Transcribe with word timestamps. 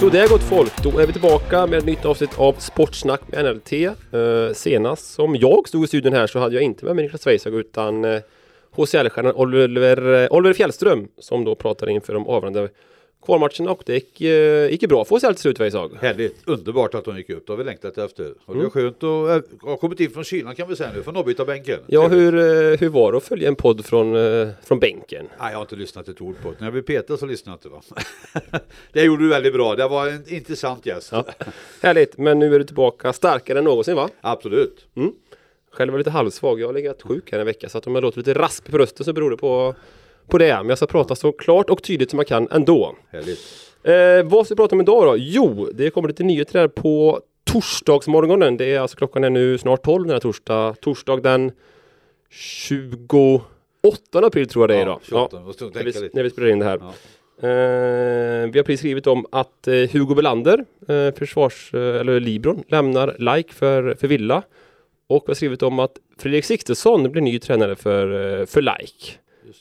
Så 0.00 0.08
det 0.08 0.20
är 0.20 0.28
gott 0.28 0.42
folk, 0.42 0.82
då 0.82 0.98
är 0.98 1.06
vi 1.06 1.12
tillbaka 1.12 1.66
med 1.66 1.78
ett 1.78 1.84
nytt 1.84 2.04
avsnitt 2.04 2.38
av 2.38 2.52
Sportsnack 2.52 3.20
med 3.26 3.44
NLT. 3.44 3.72
Uh, 3.72 4.20
eh, 4.20 4.52
senast 4.52 5.14
som 5.14 5.36
jag 5.36 5.68
stod 5.68 5.84
i 5.84 5.86
studion 5.86 6.12
här 6.12 6.26
så 6.26 6.38
hade 6.38 6.54
jag 6.54 6.64
inte 6.64 6.84
med 6.84 6.96
mig 6.96 7.04
Niklas 7.04 7.26
Weissag 7.26 7.54
utan 7.54 8.04
eh, 8.04 8.10
uh, 8.10 8.20
HCL-stjärnan 8.70 9.34
Oliver, 9.34 10.08
uh, 10.08 10.28
Oliver 10.30 10.54
Fjällström 10.54 11.08
som 11.18 11.44
då 11.44 11.54
pratade 11.54 11.92
inför 11.92 12.14
de 12.14 12.26
avgörande 12.26 12.68
kvalmatcherna 13.24 13.70
och 13.70 13.82
det 13.86 13.94
gick, 13.94 14.20
uh, 14.20 14.70
gick 14.70 14.88
bra 14.88 15.04
för 15.04 15.16
HCL 15.16 15.26
till 15.26 15.38
slut 15.38 15.60
Weissag. 15.60 15.92
Härligt, 16.00 16.36
underbart 16.44 16.94
att 16.94 17.04
de 17.04 17.16
gick 17.16 17.30
upp, 17.30 17.46
det 17.46 17.52
har 17.52 17.58
vi 17.58 17.64
längtat 17.64 17.98
efter. 17.98 18.34
Och 18.44 18.54
det 18.54 18.60
är 18.60 18.60
mm. 18.60 18.70
skönt 18.70 19.02
att 19.02 19.62
ha 19.62 19.76
kommit 19.76 20.00
in 20.00 20.10
från 20.10 20.24
kylan 20.24 20.54
kan 20.54 20.68
vi 20.68 20.76
säga 20.76 20.90
nu, 20.94 21.02
från 21.02 21.16
avbytarbänken. 21.16 21.78
Ja, 21.86 22.08
hur, 22.08 22.32
hur 22.76 22.88
var 22.88 23.12
det 23.12 23.18
att 23.18 23.24
följa 23.24 23.48
en 23.48 23.56
podd 23.56 23.84
från, 23.84 24.14
från 24.62 24.78
bänken? 24.78 25.26
Nej, 25.40 25.50
jag 25.50 25.58
har 25.58 25.62
inte 25.62 25.76
lyssnat 25.76 26.08
ett 26.08 26.20
ord 26.20 26.34
på 26.42 26.50
det. 26.50 26.56
När 26.58 26.66
jag 26.66 26.72
blev 26.72 26.82
petad 26.82 27.16
så 27.16 27.26
lyssnade 27.26 27.58
jag 27.62 27.78
inte 27.78 27.94
va. 28.48 28.60
det 28.92 29.02
gjorde 29.02 29.22
du 29.22 29.28
väldigt 29.28 29.52
bra, 29.52 29.76
det 29.76 29.88
var 29.88 30.06
en 30.06 30.34
intressant 30.34 30.86
gäst. 30.86 31.08
Ja. 31.12 31.24
Härligt, 31.82 32.18
men 32.18 32.38
nu 32.38 32.54
är 32.54 32.58
du 32.58 32.64
tillbaka 32.64 33.12
starkare 33.12 33.58
än 33.58 33.64
någonsin 33.64 33.96
va? 33.96 34.08
Absolut. 34.20 34.86
Mm. 34.96 35.12
Själv 35.72 35.92
var 35.92 35.98
lite 35.98 36.10
halvsvag. 36.10 36.60
Jag 36.60 36.68
har 36.68 36.74
legat 36.74 37.02
sjuk 37.02 37.32
här 37.32 37.38
en 37.38 37.46
vecka 37.46 37.68
så 37.68 37.78
att 37.78 37.86
om 37.86 37.94
jag 37.94 38.02
låter 38.02 38.18
lite 38.18 38.34
rasp 38.34 38.70
på 38.70 38.78
rösten 38.78 39.04
så 39.04 39.12
beror 39.12 39.30
det 39.30 39.36
på, 39.36 39.74
på 40.30 40.38
det. 40.38 40.54
Men 40.54 40.68
jag 40.68 40.78
ska 40.78 40.86
prata 40.86 41.14
så 41.14 41.32
klart 41.32 41.70
och 41.70 41.82
tydligt 41.82 42.10
som 42.10 42.18
jag 42.18 42.26
kan 42.26 42.48
ändå. 42.50 42.96
Härligt. 43.12 43.38
Eh, 43.82 44.30
vad 44.30 44.46
ska 44.46 44.54
vi 44.54 44.56
prata 44.56 44.74
om 44.76 44.80
idag 44.80 45.04
då? 45.04 45.16
Jo, 45.18 45.68
det 45.74 45.90
kommer 45.90 46.08
lite 46.08 46.22
nyheter 46.22 46.58
här 46.58 46.68
på 46.68 47.20
torsdagsmorgonen. 47.44 48.56
Det 48.56 48.74
är 48.74 48.80
alltså 48.80 48.96
klockan 48.96 49.24
är 49.24 49.30
nu 49.30 49.58
snart 49.58 49.84
12 49.84 50.04
den 50.04 50.12
här 50.12 50.20
torsdag. 50.20 50.74
Torsdag 50.80 51.16
den 51.16 51.52
28 52.30 53.44
april 54.12 54.48
tror 54.48 54.62
jag 54.62 54.68
det 54.68 54.76
är 54.76 54.82
idag. 54.82 55.00
Ja, 55.10 55.28
28, 55.30 55.36
ja, 55.60 55.70
när, 55.74 55.84
vi, 55.84 56.10
när 56.12 56.22
vi 56.22 56.30
spelar 56.30 56.48
in 56.48 56.58
det 56.58 56.64
här. 56.64 56.80
Ja. 56.80 56.92
Eh, 57.42 58.50
vi 58.50 58.58
har 58.58 58.62
precis 58.62 58.80
skrivit 58.80 59.06
om 59.06 59.26
att 59.32 59.68
eh, 59.68 59.74
Hugo 59.74 60.14
Belander, 60.14 60.64
eh, 60.88 61.14
försvars, 61.14 61.74
eh, 61.74 62.00
eller 62.00 62.20
Libron, 62.20 62.64
lämnar 62.68 63.16
like 63.18 63.54
för, 63.54 63.94
för 63.94 64.08
Villa. 64.08 64.42
Och 65.06 65.24
vi 65.26 65.30
har 65.30 65.34
skrivit 65.34 65.62
om 65.62 65.78
att 65.78 65.92
Fredrik 66.18 66.44
Sixtesson 66.44 67.12
blir 67.12 67.22
ny 67.22 67.38
tränare 67.38 67.76
för, 67.76 68.40
eh, 68.40 68.46
för 68.46 68.62
like. 68.62 69.18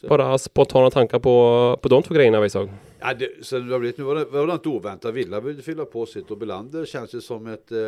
Bara 0.09 0.37
spontana 0.37 0.89
tankar 0.89 1.19
på, 1.19 1.77
på 1.81 1.89
de 1.89 2.03
två 2.03 2.13
grejerna 2.13 2.39
vi 2.39 2.49
såg. 2.49 2.69
Ja, 3.01 3.13
det, 3.13 3.45
så 3.45 3.59
var, 3.59 3.79
nu 3.79 4.03
var 4.03 4.15
det, 4.15 4.25
var 4.25 4.47
det 4.47 4.53
inte 4.53 4.69
oväntat. 4.69 5.13
Villa 5.13 5.39
vill 5.39 5.61
fylla 5.61 5.85
på 5.85 6.05
sitt 6.05 6.31
och 6.31 6.37
Belander 6.37 6.85
känns 6.85 7.15
ju 7.15 7.21
som 7.21 7.47
ett 7.47 7.71
eh, 7.71 7.79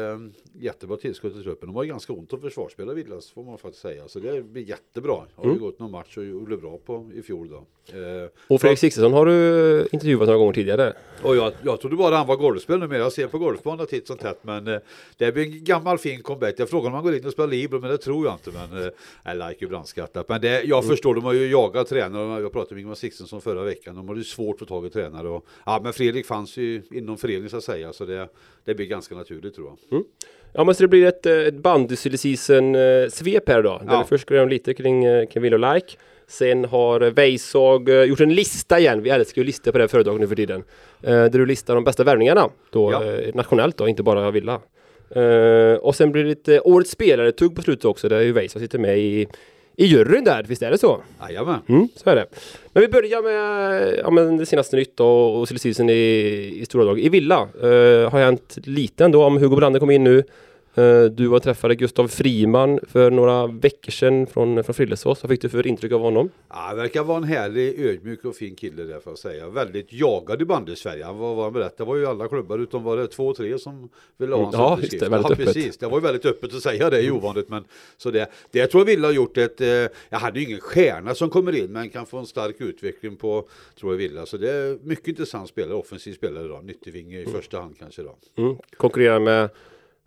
jättebra 0.60 0.98
tillskott 0.98 1.36
i 1.36 1.44
truppen. 1.44 1.70
De 1.70 1.76
har 1.76 1.84
ju 1.84 1.90
ganska 1.90 2.14
ont 2.14 2.34
om 2.34 2.42
försvarsspelare 2.42 2.96
Villa 2.96 3.16
får 3.34 3.44
man 3.44 3.58
faktiskt 3.58 3.82
säga. 3.82 4.08
Så 4.08 4.20
det 4.20 4.42
blir 4.42 4.70
jättebra. 4.70 5.16
Har 5.36 5.44
mm. 5.44 5.56
ju 5.56 5.62
gått 5.62 5.80
någon 5.80 5.92
match 5.92 6.18
och 6.18 6.26
gjorde 6.26 6.58
bra 6.58 6.78
på 6.86 7.12
i 7.14 7.22
fjol 7.22 7.50
då. 7.50 7.66
Eh, 7.98 8.30
och 8.48 8.62
Fredrik 8.62 8.80
Sixtesson 8.80 9.14
har 9.14 9.26
du 9.26 9.88
intervjuat 9.92 10.28
några 10.28 10.38
gånger 10.38 10.54
tidigare. 10.54 10.94
Och 11.24 11.36
jag, 11.36 11.54
jag 11.64 11.82
trodde 11.82 11.96
bara 11.96 12.16
han 12.16 12.28
var 12.28 12.36
golfspelare 12.36 12.82
numera. 12.82 13.00
Jag 13.00 13.12
ser 13.12 13.28
på 13.28 13.38
golfbanan 13.38 13.88
titt 13.88 14.08
som 14.08 14.18
tätt. 14.18 14.40
Men 14.42 14.68
eh, 14.68 14.80
det 15.18 15.32
blir 15.32 15.44
en 15.44 15.64
gammal 15.64 15.98
fin 15.98 16.22
comeback. 16.22 16.56
Jag 16.58 16.70
frågar 16.70 16.88
om 16.88 16.94
han 16.94 17.04
går 17.04 17.16
in 17.16 17.26
och 17.26 17.32
spelar 17.32 17.50
Libro 17.50 17.80
men 17.80 17.90
det 17.90 17.98
tror 17.98 18.26
jag 18.26 18.36
inte. 18.36 18.52
Men 18.52 18.84
eh, 18.84 18.92
jag 19.24 19.38
like 19.38 19.66
ju 19.66 19.68
brandskattat. 19.68 20.30
Men 20.30 20.42
det, 20.42 20.64
jag 20.64 20.78
mm. 20.78 20.90
förstår, 20.90 21.16
de 21.16 21.24
har 21.24 21.34
ju 21.34 21.52
jagat 21.52 21.88
tränare. 21.88 22.42
Jag 22.42 22.52
pratade 22.52 22.76
med 22.76 22.82
Ingemar 22.82 22.96
Sixtesson 22.96 23.42
förra 23.42 23.64
veckan. 23.64 23.96
De 23.96 24.08
har 24.08 24.16
ju 24.16 24.24
svårt 24.24 24.54
att 24.54 24.60
få 24.60 24.66
tag 24.66 24.86
i 24.86 24.90
tränare. 24.90 25.01
Och, 25.10 25.46
ja, 25.66 25.80
men 25.84 25.94
Fredrik 25.94 26.26
fanns 26.26 26.58
ju 26.58 26.82
inom 26.92 27.18
föreningen 27.18 27.50
så 27.50 27.58
att 27.58 27.64
säga. 27.64 27.94
Så 27.94 28.06
det, 28.06 28.30
det 28.66 28.76
blir 28.76 28.86
ganska 28.86 29.16
naturligt 29.16 29.56
tror 29.56 29.68
jag. 29.68 29.98
Mm. 29.98 30.06
Ja 30.54 30.64
men 30.64 30.76
så 30.76 30.84
det 30.84 30.88
blir 30.88 31.06
ett, 31.06 31.26
eh, 31.26 31.34
ett 31.34 31.56
bandy 31.56 31.96
season 31.96 32.76
svep 33.10 33.50
här 33.50 33.64
då. 33.64 33.82
Där 33.88 33.98
vi 33.98 34.04
först 34.04 34.28
går 34.28 34.36
igenom 34.36 34.50
lite 34.50 34.74
kring, 34.74 35.06
eh, 35.06 35.28
kring 35.28 35.44
Will 35.44 35.58
Like. 35.58 35.98
Sen 36.28 36.66
har 36.66 37.00
Weissag 37.00 37.90
eh, 37.90 38.04
gjort 38.04 38.20
en 38.20 38.34
lista 38.34 38.80
igen. 38.80 39.04
Vi 39.04 39.10
älskar 39.10 39.42
ju 39.42 39.46
listor 39.46 39.72
på 39.72 39.78
det 39.78 39.84
här 39.84 39.88
företaget 39.88 40.22
nu 40.22 40.28
för 40.28 40.36
tiden. 40.36 40.64
där 41.02 41.30
du 41.30 41.46
listar 41.46 41.76
de 41.76 41.84
bästa 41.84 42.04
värvningarna. 42.04 42.50
Då, 42.72 42.92
ja. 42.92 43.32
nationellt 43.34 43.78
då, 43.78 43.88
inte 43.88 44.04
bara 44.04 44.32
Villa. 44.32 44.62
och 45.82 45.96
sen 45.96 46.12
blir 46.12 46.24
det 46.24 46.30
lite 46.30 46.60
årets 46.60 46.92
spelare-tugg 46.92 47.56
på 47.56 47.62
slutet 47.62 47.86
också. 47.86 48.10
Där 48.10 48.22
ju 48.22 48.32
Weissag 48.32 48.62
sitter 48.62 48.80
med 48.80 49.00
i 49.00 49.28
i 49.76 49.86
juryn 49.86 50.24
där, 50.24 50.44
visst 50.44 50.62
är 50.62 50.72
det 50.72 50.78
så? 50.78 51.02
Jajamän. 51.22 51.60
Mm, 51.70 51.88
så 51.96 52.10
är 52.10 52.16
det. 52.16 52.26
Men 52.74 52.82
vi 52.82 52.88
börjar 52.88 53.22
med, 53.22 54.00
ja, 54.04 54.10
med 54.10 54.40
det 54.40 54.46
senaste 54.46 54.76
nytt 54.76 55.00
och, 55.00 55.40
och 55.40 55.48
silly 55.48 55.94
i, 55.94 56.62
i 56.62 56.66
stora 56.66 56.86
drag. 56.86 57.00
I 57.00 57.10
Villa 57.10 57.42
uh, 57.64 58.10
har 58.10 58.20
hänt 58.20 58.58
lite 58.64 59.06
ändå 59.06 59.24
om 59.24 59.38
Hugo 59.38 59.56
Brander 59.56 59.80
kom 59.80 59.92
in 59.92 60.04
nu. 60.04 60.24
Eh, 60.76 61.04
du 61.04 61.28
var 61.28 61.40
träffade 61.40 61.76
Gustav 61.76 62.08
Friman 62.08 62.80
för 62.88 63.12
några 63.12 63.48
veckor 63.48 63.92
sedan 63.92 64.28
från, 64.28 64.64
från 64.64 64.74
Frillesås. 64.74 65.24
Vad 65.24 65.30
fick 65.30 65.42
du 65.42 65.50
för 65.50 65.68
intryck 65.68 65.92
av 65.92 66.02
honom? 66.02 66.30
Ja, 66.50 66.74
verkar 66.76 67.04
vara 67.04 67.18
en 67.18 67.24
härlig, 67.24 67.80
ödmjuk 67.80 68.26
och 68.26 68.36
fin 68.36 68.56
kille 68.56 68.84
där 68.84 69.00
får 69.00 69.12
jag 69.12 69.18
säga. 69.18 69.50
Väldigt 69.50 69.94
jagad 69.94 70.42
i 70.42 70.46
bandy-Sverige. 70.46 71.06
Han 71.06 71.18
var, 71.18 71.36
vad 71.36 71.44
han 71.44 71.54
berättade 71.54 71.88
var 71.88 71.96
ju 71.96 72.06
alla 72.06 72.28
klubbar 72.28 72.60
utom 72.60 72.84
var 72.84 72.98
det 72.98 73.08
två, 73.08 73.34
tre 73.34 73.60
som 73.60 73.90
ville 74.18 74.36
ha 74.36 74.44
honom 74.44 74.60
Ja, 74.60 74.80
just 74.82 75.00
det, 75.00 75.10
väldigt 75.10 75.30
ja, 75.30 75.34
öppet. 75.34 75.46
precis. 75.46 75.78
Det 75.78 75.88
var 75.88 75.98
ju 75.98 76.04
väldigt 76.04 76.26
öppet 76.26 76.54
att 76.54 76.64
säga 76.64 76.90
det, 76.90 77.06
är 77.06 77.12
ovanligt. 77.12 77.50
Men, 77.50 77.64
så 77.98 78.12
det, 78.12 78.28
det 78.52 78.60
jag 78.60 78.72
tror 78.72 78.82
jag 78.82 78.86
Villa 78.86 79.08
har 79.08 79.14
gjort 79.14 79.38
ett, 79.38 79.62
eh, 79.62 79.68
jag 80.10 80.20
hade 80.20 80.40
ju 80.40 80.46
ingen 80.46 80.60
stjärna 80.60 81.16
som 81.16 81.30
kommer 81.30 81.56
in, 81.56 81.72
men 81.72 81.90
kan 81.90 82.06
få 82.06 82.18
en 82.18 82.26
stark 82.26 82.56
utveckling 82.62 83.16
på, 83.16 83.48
tror 83.80 83.94
jag 83.94 83.98
Villa. 83.98 84.26
Så 84.26 84.38
det 84.38 84.52
är 84.52 84.78
mycket 84.84 85.08
intressant 85.08 85.50
spelare, 85.50 85.74
offensiv 85.74 86.14
spelare 86.14 86.48
då, 86.48 86.62
nyttigvinge 86.64 87.18
i 87.18 87.22
mm. 87.22 87.34
första 87.34 87.60
hand 87.60 87.76
kanske 87.80 88.02
då. 88.02 88.16
Mm. 88.38 88.56
Konkurrerar 88.78 89.20
med 89.20 89.50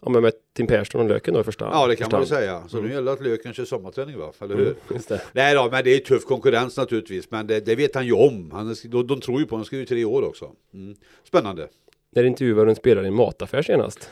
Ja 0.04 0.10
men 0.10 0.22
med 0.22 0.32
Tim 0.56 0.66
Persson 0.66 1.00
och 1.00 1.09
Löken 1.09 1.34
då 1.34 1.41
i 1.41 1.44
första 1.44 1.65
Ja 1.65 1.87
det 1.87 1.97
kan 1.97 2.09
man 2.12 2.20
ju 2.20 2.26
säga. 2.26 2.62
Så 2.69 2.76
mm. 2.76 2.88
nu 2.88 2.94
gäller 2.94 3.06
det 3.06 3.12
att 3.12 3.25
Löken 3.25 3.54
kör 3.54 3.65
sommarträning 3.65 4.19
va? 4.19 4.32
Eller 4.41 4.56
hur? 4.56 4.75
Mm, 4.91 5.03
Nej 5.32 5.54
då, 5.54 5.69
men 5.70 5.84
det 5.84 5.91
är 5.91 5.98
tuff 5.98 6.25
konkurrens 6.25 6.76
naturligtvis. 6.76 7.31
Men 7.31 7.47
det, 7.47 7.60
det 7.60 7.75
vet 7.75 7.94
han 7.94 8.06
ju 8.06 8.12
om. 8.12 8.50
Han 8.50 8.70
är, 8.70 8.88
de, 8.88 9.06
de 9.06 9.20
tror 9.20 9.41
ju 9.41 9.47
på 9.47 9.50
honom. 9.50 9.60
Han 9.60 9.64
ska 9.64 9.76
ju 9.76 9.87
tre 9.87 10.04
år 10.04 10.22
också. 10.22 10.50
Mm. 10.75 10.94
Spännande. 11.25 11.69
När 12.10 12.25
intervjuade 12.25 12.64
du 12.64 12.70
en 12.70 12.76
spelare 12.76 13.04
i 13.04 13.09
en 13.09 13.14
mataffär 13.14 13.62
senast? 13.62 14.10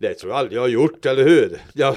Det 0.00 0.14
tror 0.14 0.32
jag 0.32 0.38
aldrig 0.38 0.56
jag 0.56 0.62
har 0.62 0.68
gjort, 0.68 1.06
eller 1.06 1.24
hur? 1.24 1.60
Jag, 1.72 1.96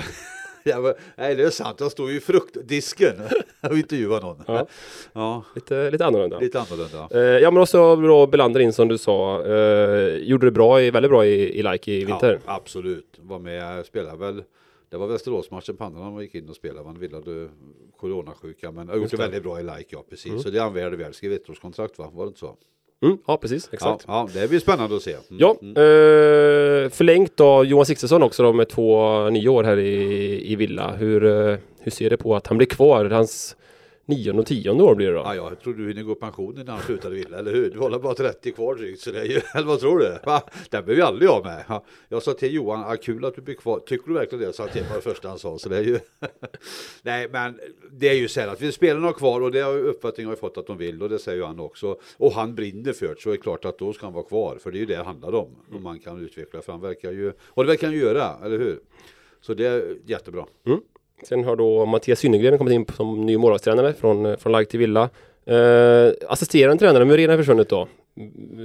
jag, 0.63 0.93
nej, 1.15 1.35
det 1.35 1.43
är 1.43 1.49
sant. 1.49 1.79
Jag 1.79 1.91
står 1.91 2.11
ju 2.11 2.17
i 2.17 2.19
fruktdisken 2.19 3.13
och 3.69 3.77
intervjuar 3.77 4.21
någon. 4.21 4.43
Ja. 4.47 4.67
ja. 5.13 5.43
Lite, 5.55 5.91
lite 5.91 6.05
annorlunda. 6.05 6.39
Lite 6.39 6.59
annorlunda. 6.59 7.07
Eh, 7.11 7.19
ja, 7.19 7.51
men 7.51 7.61
också 7.61 7.95
då 7.95 8.27
Belander 8.27 8.59
in 8.59 8.73
som 8.73 8.87
du 8.87 8.97
sa. 8.97 9.45
Eh, 9.45 10.17
gjorde 10.17 10.47
det 10.47 10.51
bra, 10.51 10.75
väldigt 10.75 11.11
bra 11.11 11.25
i, 11.25 11.59
i 11.59 11.63
Like 11.63 11.91
i 11.91 12.05
vinter. 12.05 12.39
Ja, 12.45 12.55
absolut. 12.55 13.19
Var 13.19 13.39
med, 13.39 13.85
spelade 13.85 14.17
väl. 14.17 14.43
Det 14.89 14.97
var 14.97 15.07
Västeråsmatchen 15.07 15.77
på 15.77 15.83
andra 15.83 16.03
när 16.03 16.11
man 16.11 16.21
gick 16.21 16.35
in 16.35 16.49
och 16.49 16.55
spelade. 16.55 16.83
Man 16.83 16.99
ville 16.99 17.49
coronasjuka, 17.97 18.71
men 18.71 18.89
har 18.89 18.95
gjort 18.95 19.11
det 19.11 19.17
väldigt 19.17 19.43
bra 19.43 19.59
i 19.59 19.63
Like, 19.63 19.85
ja 19.89 20.03
precis. 20.09 20.31
Mm. 20.31 20.39
Så 20.39 20.49
det 20.49 20.59
använde 20.59 20.97
vi 20.97 21.03
väl. 21.03 21.13
Skrev 21.13 21.33
ettårskontrakt 21.33 21.97
va? 21.97 22.09
Var 22.13 22.25
det 22.25 22.27
inte 22.27 22.39
så? 22.39 22.57
Mm, 23.03 23.17
ja, 23.27 23.37
precis. 23.37 23.69
Exakt. 23.73 24.05
Ja, 24.07 24.29
ja, 24.33 24.41
det 24.41 24.47
blir 24.47 24.59
spännande 24.59 24.95
att 24.95 25.01
se. 25.01 25.11
Mm. 25.11 25.23
Ja, 25.29 25.55
mm. 25.61 25.71
eh, 25.71 26.89
förlängt 26.89 27.37
då 27.37 27.63
Johan 27.63 27.85
Sixtesson 27.85 28.23
också 28.23 28.43
då 28.43 28.53
med 28.53 28.69
två 28.69 29.29
nya 29.29 29.51
år 29.51 29.63
här 29.63 29.77
i, 29.77 30.51
i 30.51 30.55
Villa. 30.55 30.91
Hur, 30.91 31.25
eh, 31.25 31.57
hur 31.79 31.91
ser 31.91 32.09
det 32.09 32.17
på 32.17 32.35
att 32.35 32.47
han 32.47 32.57
blir 32.57 32.67
kvar? 32.67 33.05
Hans 33.05 33.55
nionde 34.07 34.41
och 34.41 34.47
tionde 34.47 34.83
år 34.83 34.95
blir 34.95 35.07
det 35.07 35.13
då. 35.13 35.19
Ja, 35.19 35.35
jag 35.35 35.59
tror 35.59 35.73
du 35.73 35.87
hinner 35.87 36.03
gå 36.03 36.11
i 36.11 36.15
pension 36.15 36.53
innan 36.55 36.67
han 36.67 36.81
slutar 36.81 37.09
Villa, 37.09 37.37
eller 37.39 37.53
hur? 37.53 37.71
Du 37.71 37.79
håller 37.79 37.99
bara 37.99 38.13
30 38.13 38.51
kvar 38.51 38.75
drygt, 38.75 39.01
så 39.01 39.11
det 39.11 39.19
är 39.19 39.25
ju, 39.25 39.41
eller 39.55 39.67
vad 39.67 39.79
tror 39.79 39.99
du? 39.99 40.17
Va? 40.25 40.41
Den 40.69 40.85
blir 40.85 40.95
vi 40.95 41.01
aldrig 41.01 41.29
av 41.29 41.45
med. 41.45 41.81
Jag 42.09 42.23
sa 42.23 42.33
till 42.33 42.53
Johan, 42.53 42.79
ah, 42.79 42.95
kul 42.95 43.25
att 43.25 43.35
du 43.35 43.41
blir 43.41 43.55
kvar. 43.55 43.79
Tycker 43.79 44.07
du 44.07 44.13
verkligen 44.13 44.45
det? 44.45 44.53
Sa 44.53 44.63
jag 44.63 44.71
till 44.71 44.81
mig 44.81 44.91
det 44.95 45.01
första 45.01 45.29
han 45.29 45.39
sa, 45.39 45.57
så 45.57 45.69
det 45.69 45.77
är 45.77 45.83
ju... 45.83 45.99
Nej, 47.01 47.29
men 47.31 47.59
det 47.91 48.09
är 48.09 48.15
ju 48.15 48.27
så 48.27 48.39
här 48.39 48.47
att 48.47 48.61
vi 48.61 48.71
spelarna 48.71 49.07
har 49.07 49.13
kvar 49.13 49.41
och 49.41 49.51
det 49.51 49.59
har 49.59 49.77
uppfattningen 49.77 50.27
har 50.27 50.31
jag 50.31 50.39
fått 50.39 50.57
att 50.57 50.67
de 50.67 50.77
vill 50.77 51.03
och 51.03 51.09
det 51.09 51.19
säger 51.19 51.37
ju 51.37 51.43
han 51.43 51.59
också. 51.59 51.97
Och 52.17 52.31
han 52.31 52.55
brinner 52.55 52.93
för 52.93 53.07
det, 53.07 53.21
så 53.21 53.29
är 53.29 53.33
det 53.33 53.41
klart 53.41 53.65
att 53.65 53.79
då 53.79 53.93
ska 53.93 54.05
han 54.05 54.13
vara 54.13 54.25
kvar, 54.25 54.57
för 54.59 54.71
det 54.71 54.77
är 54.77 54.79
ju 54.79 54.85
det 54.85 54.97
det 54.97 55.03
handlar 55.03 55.35
om. 55.35 55.55
Om 55.71 55.83
man 55.83 55.99
kan 55.99 56.25
utveckla, 56.25 56.61
för 56.61 56.71
han 56.71 56.81
verkar 56.81 57.11
ju, 57.11 57.33
och 57.39 57.63
det 57.63 57.67
verkar 57.67 57.87
han 57.87 57.95
ju 57.95 58.01
göra, 58.01 58.45
eller 58.45 58.59
hur? 58.59 58.79
Så 59.41 59.53
det 59.53 59.65
är 59.65 59.97
jättebra. 60.05 60.45
Mm. 60.65 60.79
Sen 61.23 61.43
har 61.43 61.55
då 61.55 61.85
Mattias 61.85 62.19
Synnergren 62.19 62.57
kommit 62.57 62.73
in 62.73 62.85
som 62.95 63.25
ny 63.25 63.37
målvaktstränare 63.37 63.93
från, 63.93 64.25
eh, 64.25 64.37
från 64.37 64.51
Lag 64.51 64.69
till 64.69 64.79
Villa. 64.79 65.09
Eh, 65.45 66.11
assisterande 66.27 66.79
tränare 66.79 67.05
Muren 67.05 67.29
har 67.29 67.37
försvunnit 67.37 67.69
då. 67.69 67.87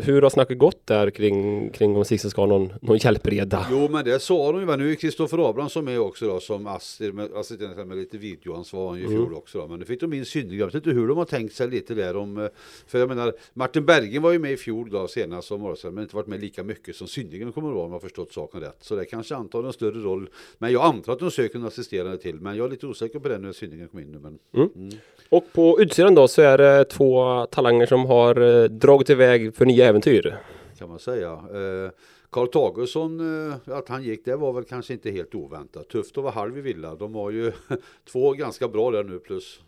Hur 0.02 0.22
har 0.22 0.30
snacket 0.30 0.58
gått 0.58 0.86
där 0.86 1.10
kring, 1.10 1.70
kring 1.70 1.96
om 1.96 2.04
Sixten 2.04 2.30
ska 2.30 2.42
ha 2.42 2.46
någon, 2.46 2.72
någon 2.80 2.96
hjälpreda? 2.96 3.66
Jo 3.70 3.88
men 3.88 4.04
det 4.04 4.18
sa 4.18 4.52
de 4.52 4.60
ju, 4.60 4.76
nu 4.76 4.90
är 4.90 4.94
Kristoffer 4.94 5.50
Abrahamsson 5.50 5.84
med 5.84 6.00
också 6.00 6.26
då 6.26 6.40
som 6.40 6.66
assistent 6.66 7.86
med 7.88 7.96
lite 7.96 8.18
videoansvar 8.18 8.96
i 8.96 9.00
fjol 9.00 9.26
mm. 9.26 9.34
också 9.34 9.58
då. 9.58 9.66
Men 9.66 9.78
nu 9.78 9.84
fick 9.84 10.00
de 10.00 10.12
in 10.12 10.24
Synnergren, 10.24 10.58
jag 10.58 10.66
vet 10.66 10.74
inte 10.74 10.90
hur 10.90 11.08
de 11.08 11.18
har 11.18 11.24
tänkt 11.24 11.54
sig 11.54 11.68
lite 11.68 11.94
där 11.94 12.16
om, 12.16 12.38
eh, 12.38 12.46
för 12.86 12.98
jag 12.98 13.08
menar 13.08 13.32
Martin 13.54 13.86
Bergen 13.86 14.22
var 14.22 14.32
ju 14.32 14.38
med 14.38 14.52
i 14.52 14.56
fjol 14.56 14.90
då 14.90 15.08
senast 15.08 15.48
som 15.48 15.60
målvakt 15.60 15.84
men 15.84 15.98
inte 15.98 16.16
varit 16.16 16.26
med 16.26 16.40
lika 16.40 16.62
mycket 16.62 16.96
som 16.96 17.06
Synnergren 17.06 17.52
kommer 17.52 17.68
att 17.68 17.74
vara 17.74 17.84
om 17.84 17.90
jag 17.90 17.94
har 17.94 18.00
förstått 18.00 18.32
saken 18.32 18.60
rätt. 18.60 18.76
Så 18.80 18.96
det 18.96 19.04
kanske 19.04 19.34
antar 19.34 19.64
en 19.64 19.72
större 19.72 19.98
roll. 19.98 20.28
Men 20.58 20.72
jag 20.72 20.84
antar 20.84 21.12
att 21.12 21.18
de 21.18 21.30
söker 21.30 21.58
en 21.58 21.64
assisterande 21.64 22.18
till, 22.18 22.40
men 22.40 22.56
jag 22.56 22.66
är 22.66 22.70
lite 22.70 22.86
osäker 22.86 23.18
på 23.18 23.28
det 23.28 23.38
när 23.38 23.52
Synnergren 23.52 23.88
kom 23.88 24.00
in 24.00 24.12
nu. 24.12 24.18
Men, 24.18 24.38
mm. 24.54 24.68
Mm. 24.76 24.98
Och 25.28 25.44
på 25.52 25.80
utsidan 25.80 26.14
då 26.14 26.28
så 26.28 26.42
är 26.42 26.58
det 26.58 26.84
två 26.84 27.46
talanger 27.46 27.86
som 27.86 28.06
har 28.06 28.40
eh, 28.40 28.64
dragit 28.64 29.10
iväg 29.10 29.41
för 29.50 29.66
nya 29.66 29.86
äventyr. 29.88 30.36
Kan 30.78 30.88
man 30.88 30.98
säga. 30.98 31.32
Eh, 31.32 31.90
Karl 32.30 32.46
Tagesson, 32.48 33.20
eh, 33.50 33.54
att 33.76 33.88
han 33.88 34.02
gick, 34.02 34.24
det 34.24 34.36
var 34.36 34.52
väl 34.52 34.64
kanske 34.64 34.92
inte 34.92 35.10
helt 35.10 35.34
oväntat. 35.34 35.88
Tufft 35.88 36.18
att 36.18 36.24
vara 36.24 36.32
halv 36.34 36.58
i 36.58 36.60
Villa. 36.60 36.94
De 36.94 37.14
har 37.14 37.30
ju 37.30 37.52
två 38.12 38.32
ganska 38.32 38.68
bra 38.68 38.90
där 38.90 39.04
nu 39.04 39.18
plus 39.18 39.60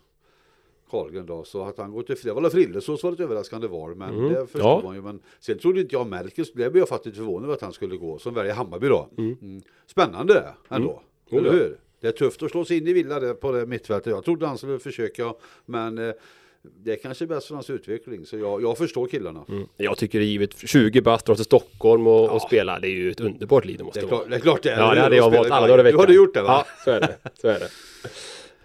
Karlgren 0.89 1.25
då. 1.25 1.43
Så 1.43 1.63
att 1.63 1.77
han 1.77 1.91
går 1.91 2.03
till 2.03 2.15
Frillesås, 2.17 2.51
Frillesås 2.53 3.03
var 3.03 3.11
ett 3.11 3.19
överraskande 3.19 3.67
val. 3.67 3.95
Men 3.95 4.09
Mm. 4.19 4.33
det 4.33 4.47
förstår 4.47 4.61
Ja. 4.71 4.81
man 4.83 4.95
ju. 4.95 5.01
Men 5.01 5.19
sen 5.39 5.57
trodde 5.59 5.81
inte 5.81 5.95
jag 5.95 6.07
Melker, 6.07 6.45
det 6.53 6.53
blev 6.53 6.77
jag 6.77 6.89
faktiskt 6.89 7.15
förvånad 7.17 7.43
över 7.43 7.53
att 7.53 7.61
han 7.61 7.73
skulle 7.73 7.97
gå. 7.97 8.17
Som 8.19 8.33
väljer 8.33 8.53
Hammarby 8.53 8.87
då. 8.87 9.09
Mm. 9.17 9.61
Spännande 9.85 10.53
ändå. 10.69 11.01
Jo, 11.29 11.37
Eller 11.37 11.51
hur? 11.51 11.77
Det 11.99 12.07
är 12.07 12.11
tufft 12.11 12.43
att 12.43 12.51
slå 12.51 12.65
sig 12.65 12.77
in 12.77 12.87
i 12.87 12.93
Villa 12.93 13.19
där 13.19 13.33
på 13.33 13.51
det 13.51 13.65
mittfältet. 13.65 14.11
Jag 14.11 14.23
trodde 14.25 14.47
han 14.47 14.57
skulle 14.57 14.79
försöka. 14.79 15.33
Men 15.65 15.97
eh, 15.97 16.13
det 16.83 16.91
är 16.91 16.95
kanske 16.95 17.25
bäst 17.27 17.47
för 17.47 17.55
hans 17.55 17.69
utveckling. 17.69 18.25
Så 18.25 18.37
jag, 18.37 18.61
jag 18.61 18.77
förstår 18.77 19.07
killarna. 19.07 19.45
Mm. 19.49 19.67
Jag 19.77 19.97
tycker 19.97 20.19
det 20.19 20.25
är 20.25 20.27
givet 20.27 20.57
20 20.57 21.01
bast 21.01 21.25
dra 21.25 21.35
till 21.35 21.45
Stockholm 21.45 22.07
och, 22.07 22.13
Ja. 22.25 22.29
och 22.31 22.41
spela. 22.41 22.79
Det 22.79 22.87
är 22.87 22.91
ju 22.91 23.11
ett 23.11 23.19
underbart 23.19 23.65
liv 23.65 23.77
det 23.77 23.83
måste 23.83 23.99
Det 23.99 24.05
är, 24.05 24.09
vara. 24.09 24.19
klart, 24.19 24.29
det 24.29 24.35
är 24.35 24.39
klart 24.39 24.63
det 24.63 24.71
är. 24.71 24.79
Ja, 24.79 24.89
det 24.89 24.95
hur? 24.95 25.01
hade 25.01 25.15
jag 25.15 25.29
valt 25.31 25.51
alla 25.51 25.67
dagar 25.67 25.73
i 25.73 25.77
Du 25.77 25.83
veckan. 25.83 25.99
hade 25.99 26.13
gjort 26.13 26.33
det 26.33 26.41
va? 26.41 26.65
Ja, 26.67 26.83
så 26.85 26.91
är 26.91 26.99
det. 27.01 27.15
Så 27.41 27.47
är 27.47 27.59
det. 27.59 27.69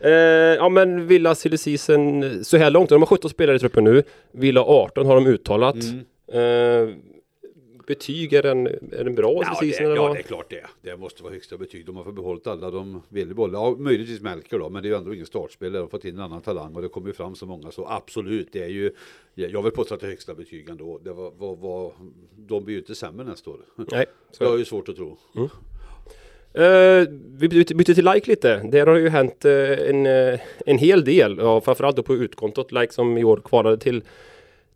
Eh, 0.03 0.11
ja 0.57 0.69
men 0.69 1.07
Villa 1.07 1.35
silly 1.35 1.57
season 1.57 2.25
så 2.45 2.57
här 2.57 2.71
långt, 2.71 2.89
de 2.89 3.03
har 3.03 3.07
17 3.07 3.31
spelare 3.31 3.57
i 3.57 3.59
truppen 3.59 3.85
nu. 3.85 4.03
Villa 4.33 4.61
18 4.65 5.07
har 5.07 5.15
de 5.15 5.27
uttalat. 5.27 5.75
Mm. 5.75 5.99
Eh, 6.33 6.95
betyg, 7.91 8.33
är 8.33 8.43
den, 8.43 8.67
är 8.67 9.05
den 9.05 9.15
bra 9.15 9.43
Ja, 9.43 9.59
det, 9.61 9.81
eller 9.81 9.97
ja, 9.97 10.13
det 10.13 10.19
är 10.19 10.23
klart 10.23 10.51
det. 10.51 10.67
Det 10.83 10.97
måste 10.97 11.23
vara 11.23 11.33
högsta 11.33 11.57
betyg. 11.59 11.87
De 11.87 11.97
har 11.97 12.05
fått 12.05 12.15
behållit 12.15 12.47
alla 12.47 12.71
de 12.71 13.03
vill 13.09 13.35
behålla. 13.35 13.59
Ja, 13.59 13.77
möjligtvis 13.79 14.21
Melker 14.21 14.59
då, 14.59 14.71
men 14.71 14.83
det 14.83 14.89
är 14.89 14.91
ju 14.91 14.97
ändå 14.97 15.15
ingen 15.15 15.27
startspelare. 15.27 15.79
De 15.79 15.83
har 15.83 15.89
fått 15.89 16.05
in 16.05 16.15
en 16.15 16.21
annan 16.21 16.41
talang 16.41 16.75
och 16.75 16.83
det 16.83 16.89
kommer 16.89 17.07
ju 17.07 17.13
fram 17.13 17.35
så 17.35 17.47
många. 17.47 17.71
Så 17.71 17.87
absolut, 17.87 18.49
det 18.53 18.63
är 18.63 18.69
ju, 18.69 18.93
jag 19.35 19.63
vill 19.63 19.73
påstå 19.73 19.95
att 19.95 20.01
det 20.01 20.07
är 20.07 20.11
högsta 20.11 20.35
betyg 20.35 20.69
ändå. 20.69 21.01
Det 21.05 21.13
var, 21.13 21.31
var, 21.39 21.57
var, 21.57 21.93
de 22.37 22.65
blir 22.65 22.75
ju 22.75 22.81
inte 22.81 22.95
sämre 22.95 23.25
nästa 23.27 23.51
år. 23.51 23.61
Nej, 23.77 24.07
så 24.31 24.45
Det 24.45 24.49
är 24.49 24.51
har 24.51 24.59
ju 24.59 24.65
svårt 24.65 24.89
att 24.89 24.97
tro. 24.97 25.19
Eh, 26.55 27.07
vi 27.39 27.49
byter, 27.49 27.75
byter 27.75 27.95
till 27.95 28.05
like 28.05 28.31
lite. 28.31 28.61
Där 28.65 28.87
har 28.87 28.95
det 28.95 29.01
ju 29.01 29.09
hänt 29.09 29.45
eh, 29.45 29.89
en, 29.89 30.07
eh, 30.07 30.41
en 30.67 30.79
hel 30.79 31.05
del. 31.05 31.39
Ja, 31.39 31.61
framförallt 31.61 31.97
då 31.97 32.03
på 32.03 32.15
utkontot. 32.15 32.73
Like 32.73 32.93
som 32.93 33.19
i 33.19 33.25
år 33.25 33.41
kvalade 33.45 33.79
till, 33.79 34.03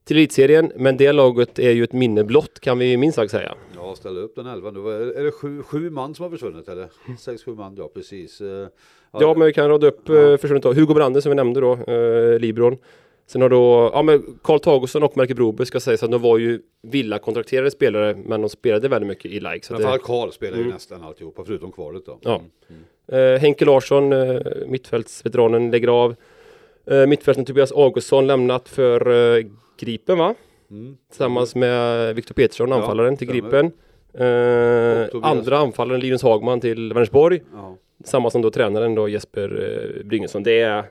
till 0.05 0.17
elitserien. 0.17 0.73
Men 0.77 0.97
det 0.97 1.13
laget 1.13 1.59
är 1.59 1.71
ju 1.71 1.85
ett 1.85 1.93
minne 1.93 2.25
blott 2.25 2.61
kan 2.61 2.79
vi 2.79 2.97
minst 2.97 3.17
sagt 3.17 3.31
säga. 3.31 3.55
Ja, 3.77 3.95
ställa 3.97 4.21
upp 4.21 4.35
den 4.37 4.47
elva 4.47 4.71
nu. 4.71 4.81
Är 4.91 5.25
det 5.25 5.31
sju, 5.31 5.63
sju 5.63 5.91
man 5.91 6.15
som 6.15 6.23
har 6.23 6.31
försvunnit 6.31 6.69
eller? 6.69 6.89
Sex, 7.19 7.45
sju 7.45 7.55
man, 7.55 7.75
ja 7.77 7.91
precis. 7.95 8.41
Eh, 8.41 8.67
Ja, 9.21 9.35
men 9.37 9.47
vi 9.47 9.53
kan 9.53 9.69
rada 9.69 9.87
upp 9.87 10.01
Ja. 10.09 10.15
ja. 10.15 10.39
försvunnit. 10.39 10.65
Hugo 10.65 10.95
Brander 10.95 11.21
som 11.21 11.31
vi 11.31 11.37
nämnde 11.37 11.61
då, 11.61 11.73
eh, 11.73 12.39
Libron. 12.39 12.77
Sen 13.27 13.43
har 13.43 13.49
då, 13.49 13.91
ja 13.95 14.03
men 14.03 14.39
Karl 14.43 14.59
Tagosson 14.59 15.03
och 15.03 15.17
Melker 15.17 15.35
Broberg 15.35 15.67
ska 15.67 15.81
sägas 15.81 16.03
att 16.03 16.11
de 16.11 16.23
var 16.23 16.39
ju 16.39 16.61
Villa-kontrakterade 16.83 17.71
spelare 17.71 18.15
men 18.27 18.41
de 18.41 18.51
spelade 18.51 18.89
väldigt 18.89 19.09
mycket 19.09 19.31
i 19.31 19.41
like. 19.41 19.67
Så 19.67 19.75
Framförallt 19.75 20.03
det, 20.03 20.07
Karl 20.07 20.31
spelar 20.31 20.57
ju 20.57 20.63
Mm. 20.63 20.73
nästan 20.75 21.03
alltihopa 21.03 21.45
förutom 21.45 21.73
kvalet 21.73 22.07
då. 22.07 22.19
Ja. 22.23 22.41
Mm. 23.09 23.35
eh, 23.35 23.41
Henke 23.41 23.65
Larsson, 23.65 24.13
eh, 24.13 24.41
mittfältsveteranen, 24.67 25.71
lägger 25.71 25.89
av. 25.89 26.15
Eh, 26.87 27.07
mittfälten 27.07 27.45
Tobias 27.45 27.73
Augustsson 27.73 28.27
lämnat 28.27 28.69
för 28.69 29.37
eh, 29.37 29.45
Gripen 29.79 30.19
va? 30.19 30.35
Mm. 30.71 30.97
Tillsammans 31.11 31.55
med 31.55 32.15
Viktor 32.15 32.35
Petersson, 32.35 32.69
Ja, 32.69 32.77
anfallaren 32.77 33.17
till. 33.17 33.29
Gripen. 33.29 33.73
Eh, 34.15 35.07
andra 35.23 35.59
anfallaren 35.59 36.01
Linus 36.01 36.23
Hagman 36.23 36.61
till 36.61 36.93
Vänersborg. 36.93 37.43
Ja. 37.53 37.77
Samma 38.05 38.31
som 38.31 38.43
då 38.43 38.51
tränaren 38.51 38.95
då 38.95 39.09
Jesper 39.09 39.49
eh, 39.99 40.05
Bryngesson. 40.07 40.43
Det 40.43 40.61
är, 40.61 40.85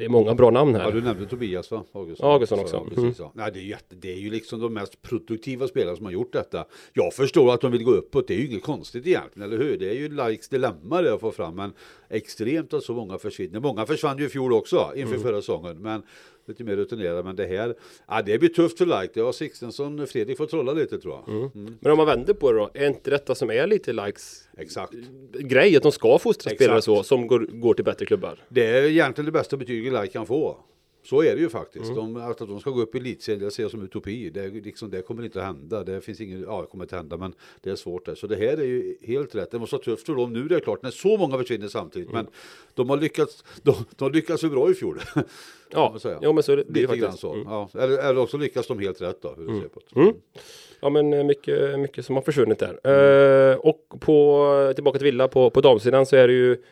det 0.00 0.04
är 0.04 0.08
många 0.08 0.34
bra 0.34 0.50
namn 0.50 0.74
här. 0.74 0.82
Ja, 0.84 0.90
du 0.90 1.00
nämnde 1.02 1.26
Tobias 1.26 1.70
va? 1.70 1.84
Augustsson, 1.92 2.30
Augustsson 2.30 2.58
Så, 2.58 2.64
också. 2.64 2.76
ja, 2.76 3.00
Mm. 3.02 3.14
Ja. 3.18 3.32
Nej, 3.34 3.50
det, 3.54 3.60
är 3.60 3.62
jätte, 3.62 3.94
det 3.96 4.12
är 4.12 4.16
ju 4.16 4.30
liksom 4.30 4.60
de 4.60 4.74
mest 4.74 5.02
produktiva 5.02 5.68
spelarna 5.68 5.96
som 5.96 6.04
har 6.06 6.12
gjort 6.12 6.32
detta. 6.32 6.64
Jag 6.92 7.14
förstår 7.14 7.54
att 7.54 7.60
de 7.60 7.72
vill 7.72 7.84
gå 7.84 7.90
uppåt, 7.90 8.28
det 8.28 8.34
är 8.34 8.38
ju 8.38 8.46
inget 8.46 8.62
konstigt 8.62 9.06
egentligen, 9.06 9.52
eller 9.52 9.64
hur? 9.64 9.78
Det 9.78 9.90
är 9.90 9.94
ju 9.94 10.08
likes 10.28 10.48
dilemma 10.48 11.02
det 11.02 11.14
att 11.14 11.20
få 11.20 11.30
fram, 11.30 11.54
men 11.56 11.72
extremt 12.08 12.74
att 12.74 12.82
så 12.84 12.94
många 12.94 13.18
försvinner. 13.18 13.60
Många 13.60 13.86
försvann 13.86 14.18
ju 14.18 14.26
i 14.26 14.28
fjol 14.28 14.52
också, 14.52 14.92
inför 14.96 15.14
Mm. 15.14 15.22
förra 15.22 15.40
säsongen, 15.40 15.78
men 15.82 16.02
lite 16.50 16.64
mer 16.64 16.76
rutinerade. 16.76 17.22
Men 17.22 17.36
det 17.36 17.46
här, 17.46 17.74
ja, 18.08 18.22
det 18.22 18.38
blir 18.38 18.48
tufft 18.48 18.78
för 18.78 18.86
like. 18.86 19.10
Det 19.14 19.20
har 19.20 19.32
Sixtensson, 19.32 20.06
Fredrik 20.06 20.36
får 20.36 20.46
trolla 20.46 20.72
lite 20.72 20.98
tror 20.98 21.14
jag. 21.14 21.36
Mm. 21.36 21.76
Men 21.80 21.92
om 21.92 21.96
man 21.96 22.06
vänder 22.06 22.34
på 22.34 22.52
det 22.52 22.58
då, 22.58 22.70
är 22.74 22.86
inte 22.86 23.10
detta 23.10 23.34
som 23.34 23.50
är 23.50 23.66
lite 23.66 23.92
likes 23.92 24.48
Exakt. 24.58 24.92
grej? 25.32 25.76
Att 25.76 25.82
de 25.82 25.92
ska 25.92 26.18
fostra 26.18 26.50
spelare 26.50 26.82
så, 26.82 27.02
som 27.02 27.26
går, 27.26 27.40
går 27.40 27.74
till 27.74 27.84
bättre 27.84 28.06
klubbar? 28.06 28.38
Det 28.48 28.66
är 28.66 28.82
egentligen 28.82 29.26
det 29.26 29.32
bästa 29.32 29.56
betyget 29.56 29.92
like 29.92 30.12
kan 30.12 30.26
få. 30.26 30.56
Så 31.02 31.22
är 31.22 31.34
det 31.34 31.40
ju 31.40 31.48
faktiskt. 31.48 31.90
Mm. 31.90 31.96
De, 31.96 32.16
att 32.16 32.38
de 32.38 32.60
ska 32.60 32.70
gå 32.70 32.80
upp 32.80 32.94
i 32.94 32.98
elitserien, 32.98 33.42
det 33.42 33.50
ser 33.50 33.62
jag 33.62 33.70
som 33.70 33.82
utopi. 33.82 34.30
Det, 34.30 34.48
liksom, 34.48 34.90
det 34.90 35.02
kommer 35.02 35.24
inte 35.24 35.40
att 35.40 35.46
hända. 35.46 35.84
Det 35.84 36.00
finns 36.00 36.20
ingen, 36.20 36.42
ja 36.42 36.60
det 36.60 36.66
kommer 36.66 36.84
inte 36.84 36.96
att 36.96 37.02
hända 37.02 37.16
men 37.16 37.34
det 37.60 37.70
är 37.70 37.76
svårt 37.76 38.06
där. 38.06 38.14
Så 38.14 38.26
det 38.26 38.36
här 38.36 38.56
är 38.56 38.64
ju 38.64 38.96
helt 39.02 39.34
rätt. 39.34 39.50
Det 39.50 39.58
måste 39.58 39.76
vara 39.76 39.84
tufft 39.84 40.06
för 40.06 40.14
dem 40.14 40.32
nu, 40.32 40.48
det 40.48 40.54
är 40.54 40.60
klart, 40.60 40.82
när 40.82 40.90
så 40.90 41.16
många 41.16 41.38
försvinner 41.38 41.68
samtidigt. 41.68 42.10
Mm. 42.10 42.24
Men 42.24 42.32
de 42.74 42.90
har 42.90 42.96
lyckats, 42.96 43.44
de, 43.62 43.74
de 43.96 44.04
har 44.04 44.10
lyckats 44.10 44.42
bra 44.42 44.70
i 44.70 44.74
fjol. 44.74 45.00
Ja, 45.70 45.98
säga. 46.00 46.18
ja 46.22 46.32
men 46.32 46.42
så 46.42 46.52
är 46.52 46.56
det, 46.56 46.64
det 46.68 46.80
är 46.80 46.82
Lite 46.82 46.96
grann 46.96 47.00
faktiskt. 47.00 47.20
så. 47.20 47.34
Mm. 47.34 47.46
Ja. 47.48 47.68
Eller, 47.74 47.98
eller 48.10 48.20
också 48.20 48.36
lyckas 48.36 48.66
de 48.66 48.78
helt 48.78 49.02
rätt 49.02 49.22
då, 49.22 49.34
hur 49.36 49.46
du 49.46 49.60
ser 49.60 49.68
på 49.68 49.80
det. 49.88 50.00
Mm. 50.00 50.14
Ja 50.80 50.90
men 50.90 51.12
eh, 51.12 51.24
mycket, 51.24 51.78
mycket 51.78 52.06
som 52.06 52.14
har 52.14 52.22
försvunnit 52.22 52.58
där. 52.58 52.80
Mm. 52.84 53.52
Eh, 53.52 53.58
och 53.58 53.94
på, 54.00 54.72
tillbaka 54.74 54.98
till 54.98 55.04
Villa 55.04 55.28
på, 55.28 55.50
på 55.50 55.60
damsidan 55.60 56.06
så 56.06 56.16
är 56.16 56.28
det 56.28 56.34
ju 56.34 56.62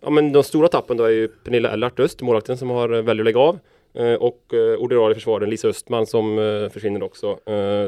Ja 0.00 0.10
men 0.10 0.32
de 0.32 0.42
stora 0.42 0.68
tappen 0.68 0.96
då 0.96 1.04
är 1.04 1.10
ju 1.10 1.28
Pernilla 1.28 1.70
Ellert 1.70 2.00
Öst, 2.00 2.22
målvakten 2.22 2.58
som 2.58 2.70
har 2.70 2.88
väljer 2.88 3.22
att 3.22 3.24
lägga 3.24 3.40
av. 3.40 3.58
Eh, 3.94 4.14
och 4.14 4.54
eh, 4.54 4.78
ordinarie 4.78 5.14
försvararen 5.14 5.50
Lisa 5.50 5.68
Östman 5.68 6.06
som 6.06 6.38
eh, 6.38 6.68
försvinner 6.70 7.02
också. 7.02 7.38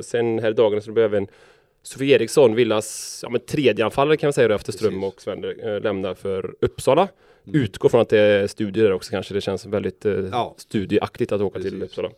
Sen 0.02 0.38
här 0.38 0.50
i 0.50 0.55
dagarna 0.55 0.81
så 0.82 0.93
blir 0.93 1.05
även 1.05 1.26
Sofie 1.82 2.14
Eriksson, 2.14 2.55
Villas 2.55 3.20
ja, 3.23 3.31
men 3.31 3.41
tredje 3.41 3.85
anfallare 3.85 4.17
kan 4.17 4.26
man 4.29 4.32
säga 4.32 4.49
då, 4.49 4.55
efter 4.55 4.73
Ström 4.73 5.05
och 5.05 5.20
Svender, 5.20 5.81
lämnar 5.81 6.14
för 6.14 6.55
Uppsala. 6.61 7.08
Utgår 7.52 7.88
från 7.88 8.00
att 8.00 8.08
det 8.08 8.19
är 8.19 8.47
studier 8.47 8.85
där 8.85 8.93
också 8.93 9.11
kanske. 9.11 9.35
Det 9.35 9.41
känns 9.41 9.67
väldigt 9.67 10.05
Ja. 10.32 10.55
studieaktigt 10.58 11.32
att 11.32 11.41
åka 11.41 11.61
till 11.61 11.70
Precis. 11.81 11.82
Uppsala. 11.99 12.11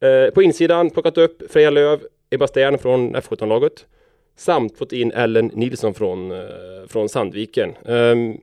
Eh, 0.00 0.30
på 0.30 0.42
insidan 0.42 0.90
plockat 0.90 1.18
upp 1.18 1.42
Freja 1.50 1.70
Löv, 1.70 2.00
Ebba 2.30 2.46
Stern 2.46 2.78
från 2.78 3.16
F17-laget. 3.16 3.86
Samt 4.36 4.78
fått 4.78 4.92
in 4.92 5.12
Ellen 5.12 5.46
Nilsson 5.54 5.94
från, 5.94 6.32
från 6.88 7.08
Sandviken. 7.08 7.74
Ehm, 7.86 8.36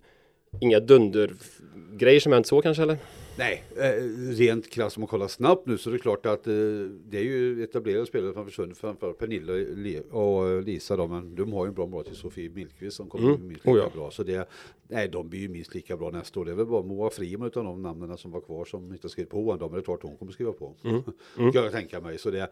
inga 0.62 0.80
dundergrejer 0.80 2.20
som 2.20 2.32
hänt 2.34 2.48
så 2.48 2.62
kanske 2.62 2.84
eller? 2.84 2.98
Nej, 3.38 3.64
eh, 3.78 4.04
rent 4.36 4.70
krasst 4.70 4.98
om 4.98 5.02
man 5.02 5.08
kollar 5.08 5.28
snabbt 5.28 5.66
nu 5.68 5.78
så 5.78 5.90
är 5.90 5.94
det 5.94 6.00
klart 6.00 6.26
att 6.26 6.48
eh, 6.48 6.54
det 7.06 7.18
är 7.18 7.24
ju 7.24 7.64
etablerade 7.64 8.06
spelare 8.06 8.32
som 8.32 8.38
har 8.38 8.46
försvunnit 8.46 8.78
framförallt 8.78 9.18
Pernilla 9.18 9.54
och 10.12 10.50
eh, 10.50 10.62
Lisa 10.62 10.98
då, 10.98 11.08
men 11.08 11.36
de 11.36 11.54
har 11.54 11.66
ju 11.66 11.70
en 11.70 11.74
bra 11.76 11.86
mål 11.86 12.04
till 12.06 12.16
Sofie 12.16 12.50
Milkvist 12.50 12.98
som 12.98 13.10
kommer 13.10 13.30
Mm. 13.30 13.48
minst 13.48 13.66
lika 13.66 13.72
Oh 13.72 13.78
ja. 13.78 13.90
bra. 13.96 14.12
Så 14.12 14.24
det, 14.24 14.50
nej, 14.88 15.08
de 15.10 15.30
blir 15.30 15.40
ju 15.40 15.48
minst 15.50 15.74
lika 15.76 15.98
bra 15.98 16.10
nästa 16.12 16.40
år. 16.40 16.46
Det 16.46 16.52
är 16.52 16.56
väl 16.56 16.66
bara 16.66 16.84
Moa 16.84 17.10
Friman 17.10 17.48
utav 17.48 17.64
de 17.64 17.82
namnen 17.82 18.18
som 18.18 18.32
var 18.32 18.42
kvar 18.42 18.66
som 18.66 18.92
inte 18.92 19.10
skrivit 19.10 19.30
på 19.32 19.52
ändå, 19.52 19.66
men 19.66 19.74
det 19.76 19.82
är 19.82 19.84
klart 19.86 20.04
hon 20.04 20.18
kommer 20.18 20.32
skriva 20.32 20.52
på. 20.52 20.74
Mm. 20.84 21.02
kan 21.54 21.64
jag 21.64 21.72
tänka 21.72 22.02
mig. 22.02 22.18
Så 22.18 22.32
det, 22.32 22.50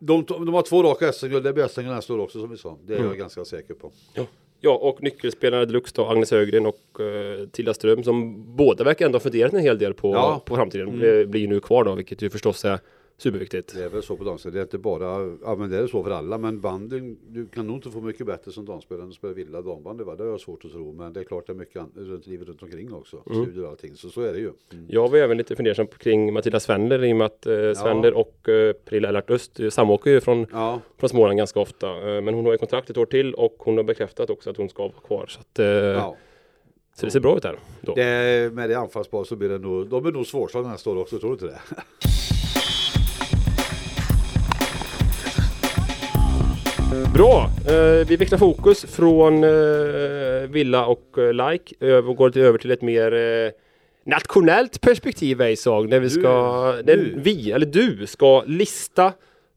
de, 0.00 0.24
de 0.28 0.48
har 0.54 0.62
två 0.62 0.82
raka 0.82 1.12
SM-guld, 1.12 1.44
det 1.44 1.52
blir 1.52 1.68
SM 1.68 1.80
nästa 1.80 2.14
år 2.14 2.18
också 2.18 2.40
som 2.40 2.50
vi 2.50 2.56
sa. 2.56 2.78
Det 2.86 2.92
är 2.94 2.96
Mm. 2.98 3.08
jag 3.08 3.18
ganska 3.18 3.44
säker 3.44 3.74
på. 3.74 3.92
Ja, 4.14 4.26
och 4.64 5.02
nyckelspelarna 5.02 5.64
deluxe 5.64 5.92
då, 5.96 6.06
Agnes 6.06 6.30
Högren 6.30 6.66
och 6.66 7.00
uh, 7.00 7.46
Tilda 7.48 7.74
Ström 7.74 8.04
som 8.04 8.44
båda 8.56 8.84
verkar 8.84 9.06
ändå 9.06 9.16
ha 9.16 9.20
funderat 9.20 9.52
en 9.52 9.60
hel 9.60 9.78
del 9.78 9.94
på, 9.94 10.14
Ja. 10.14 10.42
på 10.44 10.56
framtiden. 10.56 10.88
Mm. 10.88 11.30
Blir 11.30 11.40
ju 11.40 11.46
nu 11.46 11.60
kvar 11.60 11.84
då, 11.84 11.94
vilket 11.94 12.22
ju 12.22 12.30
förstås 12.30 12.64
är 12.64 12.78
superviktigt. 13.18 13.74
Det 13.74 13.84
är 13.84 13.88
väl 13.88 14.02
så 14.02 14.16
på 14.16 14.24
damsidan. 14.24 14.54
Det 14.54 14.60
är 14.60 14.62
inte 14.62 14.78
bara, 14.78 15.36
ja 15.42 15.56
men 15.56 15.70
det 15.70 15.78
är 15.78 15.86
så 15.86 16.02
för 16.02 16.10
alla. 16.10 16.38
Men 16.38 16.60
banden, 16.60 17.18
du 17.28 17.46
kan 17.46 17.66
nog 17.66 17.76
inte 17.76 17.90
få 17.90 18.00
mycket 18.00 18.26
bättre 18.26 18.52
som 18.52 18.64
damspelare 18.64 19.02
än 19.02 19.08
att 19.08 19.14
spela 19.14 19.32
villa 19.32 19.62
dambandy 19.62 20.04
va? 20.04 20.16
Det 20.16 20.22
har 20.22 20.30
jag 20.30 20.40
svårt 20.40 20.64
att 20.64 20.70
tro. 20.70 20.92
Men 20.92 21.12
det 21.12 21.20
är 21.20 21.24
klart 21.24 21.46
det 21.46 21.52
är 21.52 21.54
mycket 21.54 21.82
runt 21.94 22.26
livet 22.26 22.48
runt 22.48 22.62
omkring 22.62 22.92
också. 22.92 23.22
Studier 23.30 23.64
och 23.64 23.70
allting. 23.70 23.96
Så 23.96 24.08
så 24.08 24.20
är 24.20 24.32
det 24.32 24.38
ju. 24.38 24.50
Mm. 24.72 24.86
Jag 24.88 25.08
var 25.08 25.18
även 25.18 25.36
lite 25.36 25.56
fundersam 25.56 25.86
kring 25.86 26.32
Matilda 26.32 26.60
Svendler 26.60 27.04
i 27.04 27.12
och 27.12 27.16
med 27.16 27.26
att 27.26 27.46
uh, 27.46 27.72
Svendler 27.72 28.14
och 28.14 28.48
uh, 28.48 28.72
Pernilla 28.72 29.08
Ellert 29.08 29.30
Öst 29.30 29.60
eh, 29.60 29.70
samåker 29.70 30.10
ju 30.10 30.20
från, 30.20 30.46
Ja, 30.52 30.80
från 30.98 31.08
Småland 31.08 31.38
ganska 31.38 31.60
ofta. 31.60 32.16
Eh, 32.16 32.22
men 32.22 32.34
hon 32.34 32.44
har 32.44 32.52
ju 32.52 32.58
kontrakt 32.58 32.90
ett 32.90 32.96
år 32.96 33.06
till 33.06 33.34
och 33.34 33.54
hon 33.58 33.76
har 33.76 33.84
bekräftat 33.84 34.30
också 34.30 34.50
att 34.50 34.56
hon 34.56 34.68
ska 34.68 34.82
vara 34.82 35.00
kvar. 35.06 35.26
Så, 35.28 35.40
att, 35.40 35.58
eh, 35.58 35.66
ja. 35.66 36.16
så 36.94 37.06
det 37.06 37.12
ser 37.12 37.20
bra 37.20 37.36
ut 37.36 37.44
här. 37.44 37.58
Då. 37.80 37.94
Det, 37.94 38.52
med 38.54 38.70
det 38.70 38.78
anfallspar 38.78 39.24
så 39.24 39.36
blir 39.36 39.48
det 39.48 39.58
nog, 39.58 39.86
de 39.88 40.06
är 40.06 40.12
nog 40.12 40.26
svårslagna 40.26 40.70
nästa 40.70 40.90
år 40.90 40.96
också, 40.96 41.18
tror 41.18 41.30
du 41.30 41.34
inte 41.34 41.46
det? 41.46 41.60
Bra! 47.04 47.50
Eh, 47.68 48.06
vi 48.06 48.16
vecklar 48.16 48.38
fokus 48.38 48.84
från 48.84 49.44
eh, 49.44 49.50
Villa 50.48 50.86
och 50.86 51.18
eh, 51.18 51.50
Like 51.50 51.94
och 51.94 52.16
går 52.16 52.30
till, 52.30 52.42
över 52.42 52.58
till 52.58 52.70
ett 52.70 52.82
mer 52.82 53.52
nationellt 54.04 54.80
perspektiv 54.80 55.40
Eisag. 55.40 55.88
När 55.88 56.00
vi 56.00 56.10
ska, 56.10 56.72
Du, 56.72 56.96
när 56.96 56.96
du. 56.96 57.14
vi, 57.16 57.52
eller 57.52 57.66
du, 57.66 58.06
ska 58.06 58.42
lista 58.46 59.12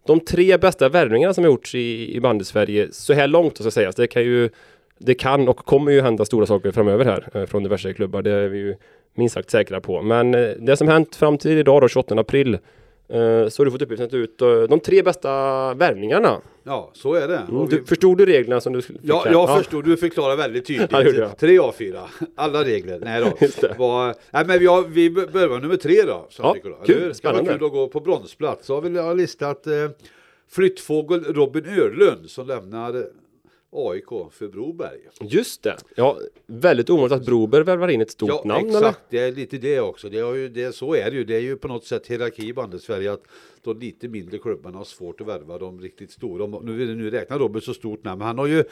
de 0.08 0.20
tre 0.20 0.58
bästa 0.58 0.90
värvningarna 0.90 1.34
som 1.34 1.44
har 1.44 1.52
gjorts 1.52 1.76
i, 1.76 2.16
i 2.16 2.20
bandy-Sverige 2.20 2.88
så 2.92 3.14
här 3.14 3.28
långt 3.28 3.58
ska 3.58 3.72
sägas. 3.72 3.96
Det 3.96 4.08
kan 4.08 4.24
ju 4.24 4.50
det 4.98 5.14
kan 5.14 5.48
och 5.48 5.58
kommer 5.58 5.92
ju 5.92 6.02
hända 6.02 6.26
stora 6.26 6.46
saker 6.46 6.72
framöver 6.72 7.06
här 7.06 7.46
från 7.46 7.64
diverse 7.64 7.94
klubbar. 7.94 8.22
Det 8.22 8.32
är 8.32 8.48
vi 8.48 8.58
ju 8.58 8.76
minst 9.16 9.34
sagt 9.34 9.50
säkra 9.50 9.82
på. 9.82 10.02
Men 10.02 10.32
det 10.60 10.78
som 10.78 10.88
hänt 10.88 11.16
fram 11.16 11.38
till 11.38 11.58
idag 11.58 11.82
då, 11.82 11.88
28 11.88 12.20
april 12.20 12.58
så 13.50 13.62
har 13.62 13.66
du 13.66 13.72
fått 13.72 13.82
uppgiften 13.82 14.08
att 14.08 14.14
ut 14.14 14.42
eh, 14.42 14.62
de 14.62 14.80
tre 14.80 15.04
bästa 15.04 15.30
värvningarna. 15.74 16.42
Ja, 16.64 16.92
så 16.94 17.14
är 17.14 17.28
det. 17.28 17.38
Mm, 17.38 17.68
vi- 17.68 17.78
du, 17.78 17.86
förstod 17.86 18.18
du 18.18 18.26
reglerna 18.26 18.62
som 18.62 18.74
du 18.74 18.82
fick 18.82 18.98
Ja, 19.02 19.26
jag 19.32 19.58
förstod. 19.58 19.86
Du 19.86 19.98
förklarar 19.98 20.36
väldigt 20.36 20.66
tydligt. 20.66 20.92
Ja. 20.92 21.30
Tre 21.40 21.60
A4. 21.60 22.00
Alla 22.36 22.64
regler. 22.64 23.00
Nej 23.04 23.22
då. 23.22 23.48
Var, 23.78 24.16
nej, 24.32 24.46
men 24.46 24.60
vi, 24.60 24.66
har, 24.66 24.82
vi 24.84 25.10
börjar 25.10 25.50
med 25.50 25.62
nummer 25.62 25.76
tre 25.78 26.02
då. 26.04 26.28
Så 26.30 26.42
Ja, 26.44 26.56
kul. 26.64 26.74
Hur? 26.86 27.08
Det 27.08 27.14
ska 27.14 27.32
vara 27.34 27.46
kul 27.46 27.66
att 27.66 27.72
gå 27.72 27.88
på 27.88 28.00
bronsplats. 28.00 28.66
Så 28.68 28.76
har 28.76 28.82
vi 28.82 29.16
listat 29.22 29.68
eh, 29.68 29.74
flyttfågel 30.52 31.24
Robin 31.24 31.66
Örlund 31.66 32.30
som 32.30 32.48
lämnar 32.48 32.96
eh, 32.96 33.02
AIK 33.72 34.32
för 34.32 34.48
Broberg. 34.48 35.00
Just 35.22 35.64
det. 35.64 35.78
Ja, 35.96 36.18
väldigt 36.48 36.90
ovanligt 36.90 37.12
att 37.14 37.26
Broberg 37.26 37.64
värvar 37.64 37.88
in 37.88 38.02
ett 38.02 38.12
stort 38.12 38.30
ja, 38.30 38.42
namn 38.46 38.68
exakt. 38.68 38.82
eller? 38.84 38.94
Det 39.10 39.20
är 39.20 39.32
lite 39.32 39.58
det 39.58 39.80
också. 39.80 40.10
Det 40.10 40.20
är 40.20 40.36
ju, 40.36 40.50
det, 40.50 40.76
så 40.76 40.96
är 40.96 41.12
det 41.12 41.18
ju. 41.18 41.24
Det 41.24 41.36
är 41.36 41.40
ju 41.40 41.58
på 41.58 41.68
något 41.68 41.86
sätt 41.86 42.08
hierarki 42.08 42.48
i 42.48 42.54
bandet 42.54 42.82
Sverige 42.82 43.12
att 43.12 43.24
de 43.62 43.80
lite 43.80 44.08
mindre 44.08 44.38
klubbarna 44.38 44.78
har 44.78 44.86
svårt 44.86 45.22
att 45.22 45.28
värva 45.28 45.58
de 45.58 45.82
riktigt 45.82 46.12
stora. 46.12 46.44
Om- 46.44 46.66
Nu, 46.66 46.96
nu 46.96 47.10
räknar 47.10 47.40
Robin 47.40 47.62
så 47.62 47.74
stort 47.74 48.04
namn, 48.04 48.20
men 48.20 48.28
han 48.28 48.38
har 48.38 48.48
ju 48.48 48.64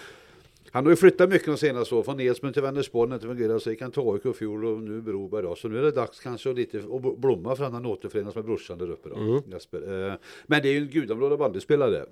han 0.72 0.86
har 0.86 0.92
ju 0.92 0.96
flyttat 0.96 1.30
mycket 1.30 1.48
de 1.48 1.58
senaste 1.58 1.96
åren, 1.96 2.06
från 2.06 2.20
Edsbyn 2.20 2.54
till 2.54 2.62
Vänersborg, 2.62 3.10
när 3.10 3.16
inte 3.16 3.28
fungerade, 3.28 3.60
så 3.60 3.70
gick 3.70 3.82
han 3.82 3.92
till 3.92 4.02
AIK 4.06 4.26
i 4.26 4.34
fjol 4.34 4.66
och 4.66 4.80
nu 4.80 5.02
Broberg 5.02 5.44
då. 5.44 5.56
Så 5.56 5.68
nu 5.68 5.78
är 5.78 5.82
det 5.82 5.92
dags 5.92 6.20
kanske 6.20 6.50
att 6.50 6.56
lite 6.56 6.78
att 6.78 7.18
blomma 7.20 7.56
för 7.56 7.64
han 7.64 7.86
återförenas 7.86 8.36
med 8.36 8.46
brorsan 8.46 8.78
där 8.78 8.92
uppe 8.92 9.10
då, 9.10 9.42
Jesper. 9.52 10.08
Eh, 10.10 10.14
Men 10.48 10.62
det 10.62 10.70
är 10.70 10.74
ju 10.74 10.78
en 10.80 10.88
gudområde 10.88 11.38
bandyspelare. 11.38 12.06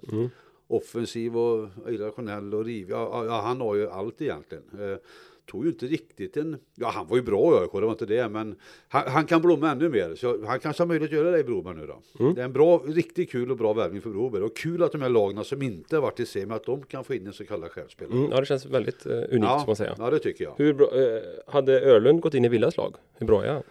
Offensiv 0.68 1.38
och 1.38 1.70
irrationell 1.88 2.54
och 2.54 2.66
rivig. 2.66 2.94
Ja, 2.94 3.26
ja, 3.26 3.42
han 3.42 3.62
har 3.62 3.76
ju 3.76 3.90
allt 3.90 4.22
egentligen. 4.22 4.64
Eh, 4.80 4.98
Tog 5.46 5.64
ju 5.66 5.70
inte 5.70 5.86
riktigt 5.86 6.38
en, 6.38 6.58
ja 6.76 6.90
han 6.90 7.08
var 7.08 7.16
ju 7.18 7.24
bra 7.24 7.54
i 7.54 7.62
AIK, 7.62 7.72
det 7.74 7.82
var 7.82 7.92
inte 7.92 8.06
det, 8.06 8.30
men 8.30 8.56
han, 8.88 9.04
han 9.08 9.26
kan 9.26 9.42
blomma 9.42 9.72
ännu 9.72 9.90
mer. 9.90 10.16
Så 10.16 10.46
han 10.46 10.60
kanske 10.60 10.84
har 10.84 10.88
möjlighet 10.88 11.12
att 11.12 11.18
göra 11.18 11.32
det 11.32 11.40
i 11.40 11.44
Broberg 11.44 11.76
nu 11.76 11.88
då. 11.88 12.02
Det 12.34 12.42
är 12.42 12.46
en 12.46 12.54
bra, 12.54 12.84
riktigt 12.88 13.32
kul 13.32 13.52
och 13.52 13.58
bra 13.58 13.74
värvning 13.74 14.02
för 14.02 14.10
Broberg. 14.10 14.44
Och 14.44 14.58
kul 14.58 14.84
att 14.84 14.92
de 14.92 15.02
här 15.02 15.10
lagna 15.10 15.44
som 15.44 15.62
inte 15.62 15.96
har 15.96 16.02
varit 16.02 16.20
i 16.20 16.26
semi, 16.26 16.54
att 16.54 16.64
de 16.66 16.84
kan 16.84 17.04
få 17.04 17.14
in 17.14 17.28
en 17.28 17.34
så 17.34 17.46
kallad 17.46 17.72
självspelare. 17.72 18.18
Mm, 18.18 18.32
ja, 18.32 18.40
det 18.40 18.46
känns 18.46 18.66
väldigt 18.66 19.06
eh, 19.06 19.12
unikt 19.12 19.30
ja, 19.42 19.64
man 19.68 19.76
säga. 19.76 19.96
ja, 19.98 20.10
det 20.10 20.20
tycker 20.20 20.44
jag. 20.44 20.54
Hur 20.58 20.74
bra, 20.74 20.88
eh, 20.96 21.22
hade 21.48 21.82
Örlund 21.82 22.22
gått 22.22 22.34
in 22.34 22.46
i 22.46 22.50
Villas 22.50 22.78
lag? 22.78 22.96
Hur 23.14 23.28
bra 23.28 23.44
är 23.46 23.54
han? 23.54 23.64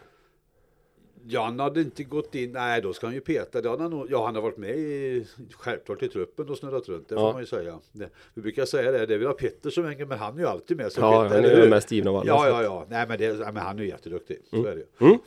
Ja, 1.28 1.42
han 1.44 1.60
hade 1.60 1.80
inte 1.80 2.04
gått 2.04 2.34
in, 2.34 2.52
nej 2.52 2.80
då 2.82 2.92
ska 2.92 3.06
han 3.06 3.14
ju 3.14 3.20
peta. 3.20 3.60
Det 3.60 3.68
hade 3.70 3.82
han 3.82 3.90
nog, 3.90 4.06
ja, 4.10 4.24
han 4.26 4.34
har 4.34 4.42
varit 4.42 4.56
med 4.56 4.70
i, 4.78 5.26
självklart 5.52 6.02
i 6.02 6.08
truppen 6.08 6.48
och 6.48 6.58
snurrat 6.58 6.88
runt, 6.88 7.08
det 7.08 7.14
får 7.14 7.24
Ja. 7.24 7.32
man 7.32 7.42
ju 7.42 7.46
säga. 7.46 7.78
Det, 7.92 8.08
vi 8.34 8.42
brukar 8.42 8.64
säga 8.64 8.92
det, 8.92 9.06
det 9.06 9.14
är 9.14 9.18
väl 9.18 9.32
Petter 9.32 9.70
som 9.70 9.84
hänger, 9.84 10.06
men 10.06 10.18
han 10.18 10.34
är 10.34 10.38
ju 10.40 10.46
alltid 10.46 10.76
med. 10.76 10.92
Så 10.92 11.00
Ja, 11.00 11.22
Petter, 11.22 11.42
han 11.42 11.44
är 11.58 11.62
ju 11.64 11.70
mest 11.70 11.90
given 11.90 12.08
av 12.08 12.16
alla. 12.16 12.26
Ja, 12.26 12.48
ja, 12.48 12.62
ja. 12.62 12.86
Nej, 12.88 13.06
men, 13.08 13.18
det, 13.18 13.28
nej, 13.32 13.52
men 13.52 13.56
han 13.62 13.78
är 13.78 13.82
ju 13.82 13.88
jätteduktig. 13.88 14.38
Så 14.50 14.66
är 14.66 14.74
det 14.74 14.80
ju. 14.80 15.06
Mm. 15.06 15.18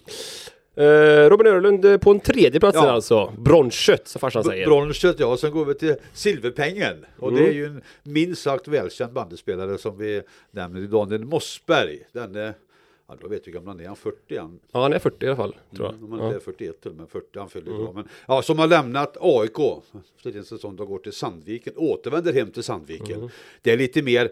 Eh, 0.76 1.30
Robin 1.30 1.48
Örlund 1.48 1.86
eh, 1.86 1.98
på 1.98 2.12
en 2.12 2.20
tredje 2.20 2.60
plats 2.60 2.76
Ja. 2.76 2.90
alltså. 2.92 3.34
Bronskött 3.38 4.08
som 4.08 4.20
farsan 4.20 4.44
B- 4.44 4.50
säger. 4.50 4.66
Bronset, 4.66 5.20
ja. 5.20 5.38
Sen 5.38 5.52
går 5.52 5.66
vi 5.66 5.74
till 5.76 5.96
silverpengen. 6.14 7.06
Och 7.20 7.30
Mm. 7.30 7.44
det 7.44 7.50
är 7.50 7.54
ju 7.54 7.66
en 7.66 7.82
minst 8.04 8.42
sagt 8.42 8.68
välkänd 8.68 9.14
bandespelare 9.14 9.78
som 9.78 9.98
vi 9.98 10.22
nämner 10.52 10.80
idag. 10.82 11.08
Daniel 11.10 11.26
Mossberg. 11.26 12.00
Denne, 12.12 12.54
ja 13.08 13.16
då 13.22 13.28
vet 13.28 13.48
hur 13.48 13.52
gammal 13.52 13.68
han 13.68 13.80
är. 13.80 13.84
Han 13.86 13.92
är 13.92 13.96
40 13.96 14.38
han. 14.38 14.60
Ja, 14.72 14.82
han 14.82 14.94
är 14.94 15.00
40 15.00 15.26
i 15.26 15.28
alla 15.28 15.36
fall. 15.36 15.56
Tror 15.76 15.86
jag. 15.88 15.94
Mm, 15.94 16.06
om 16.06 16.12
han 16.12 16.20
Ja. 16.20 16.26
Mm. 16.26 16.36
inte 16.36 16.50
är 16.52 16.54
41 16.54 16.82
till 16.82 16.92
med 16.92 17.10
40, 17.10 17.40
han 17.40 17.50
fyller 17.50 17.72
idag. 17.76 17.96
Men, 17.96 18.08
ja, 18.28 18.42
som 18.42 18.60
har 18.60 18.68
lämnat 18.68 19.18
AIK 19.22 19.58
för 20.24 20.36
en 20.38 20.46
säsong 20.46 20.76
då 20.76 20.86
går 20.86 21.00
till 21.00 21.14
Sandviken, 21.14 21.74
återvänder 21.76 22.34
hem 22.34 22.52
till 22.52 22.64
Sandviken. 22.64 23.18
Mm. 23.18 23.30
Det 23.62 23.72
är 23.72 23.78
lite 23.78 24.02
mer, 24.02 24.32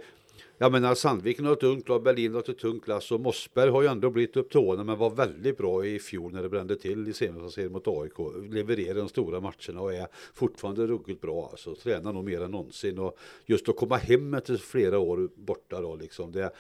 jag 0.58 0.72
menar 0.72 0.96
Sandviken 0.96 1.46
har 1.46 1.54
ett 1.54 1.64
ungt 1.64 1.90
lag, 1.90 2.04
Berlin 2.04 2.34
har 2.34 2.50
ett 2.50 2.58
tungt 2.60 2.84
klass 2.84 3.12
och 3.12 3.20
Mossberg 3.20 3.70
har 3.70 3.82
ju 3.82 3.88
ändå 3.88 4.10
blivit 4.10 4.38
upp 4.38 4.56
åren 4.56 4.86
men 4.86 4.98
var 4.98 5.10
väldigt 5.10 5.58
bra 5.58 5.86
i 5.86 6.00
fjol 6.00 6.34
när 6.34 6.44
det 6.44 6.50
brände 6.50 6.76
till 6.76 7.08
i 7.08 7.14
semifinalserien 7.14 7.72
mot 7.72 7.88
AIK. 7.88 8.14
Levererar 8.54 8.96
de 8.96 9.10
stora 9.10 9.40
matcherna 9.40 9.82
och 9.82 9.94
är 9.94 10.08
fortfarande 10.34 10.88
ruggigt 10.88 11.22
bra 11.22 11.48
alltså. 11.52 11.76
Tränar 11.76 12.14
nog 12.14 12.24
mer 12.24 12.42
än 12.42 12.52
någonsin 12.52 13.00
och 13.00 13.18
just 13.46 13.70
att 13.70 13.76
komma 13.76 13.98
hem 13.98 14.34
efter 14.34 14.58
flera 14.58 15.00
år 15.00 15.30
borta 15.36 15.82
då 15.82 15.96
liksom. 15.96 16.32
Det, 16.32 16.52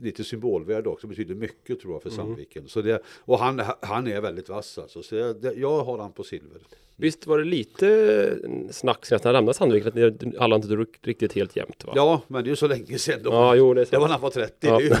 lite 0.00 0.24
symbolvärde 0.24 0.88
också, 0.88 1.06
betyder 1.06 1.34
mycket 1.34 1.80
tror 1.80 1.92
jag 1.92 2.02
för 2.02 2.10
Sandviken. 2.10 2.68
Så 2.68 2.82
det, 2.82 3.02
och 3.06 3.38
han, 3.38 3.62
han 3.80 4.06
är 4.06 4.20
väldigt 4.20 4.48
vass 4.48 4.78
alltså. 4.78 5.02
Så 5.02 5.14
det, 5.32 5.54
jag 5.54 5.84
har 5.84 5.98
han 5.98 6.12
på 6.12 6.22
silver. 6.22 6.60
Visst 6.96 7.26
var 7.26 7.38
det 7.38 7.44
lite 7.44 8.38
snack 8.70 9.06
sen 9.06 9.16
att 9.16 9.24
han 9.24 9.32
lämnade 9.32 9.54
Sandviken 9.58 9.88
att 9.88 10.20
det- 10.20 10.38
alla 10.38 10.56
inte 10.56 10.68
drog 10.68 10.86
riktigt 11.02 11.32
helt 11.32 11.56
jämnt 11.56 11.84
va? 11.84 11.92
Ja, 11.96 12.20
men 12.28 12.44
det 12.44 12.48
är 12.48 12.50
ju 12.50 12.56
så 12.56 12.66
länge 12.66 12.98
sedan 12.98 13.20
då. 13.22 13.30
Ja, 13.30 13.54
jo, 13.54 13.74
det 13.74 13.80
är 13.80 13.86
det 13.90 13.98
var 13.98 14.08
sant. 14.08 14.08
när 14.08 14.12
han 14.12 14.20
var 14.20 14.30
30. 14.30 14.54
Ja. 14.60 14.76
är 14.80 14.80
ju- 14.80 14.94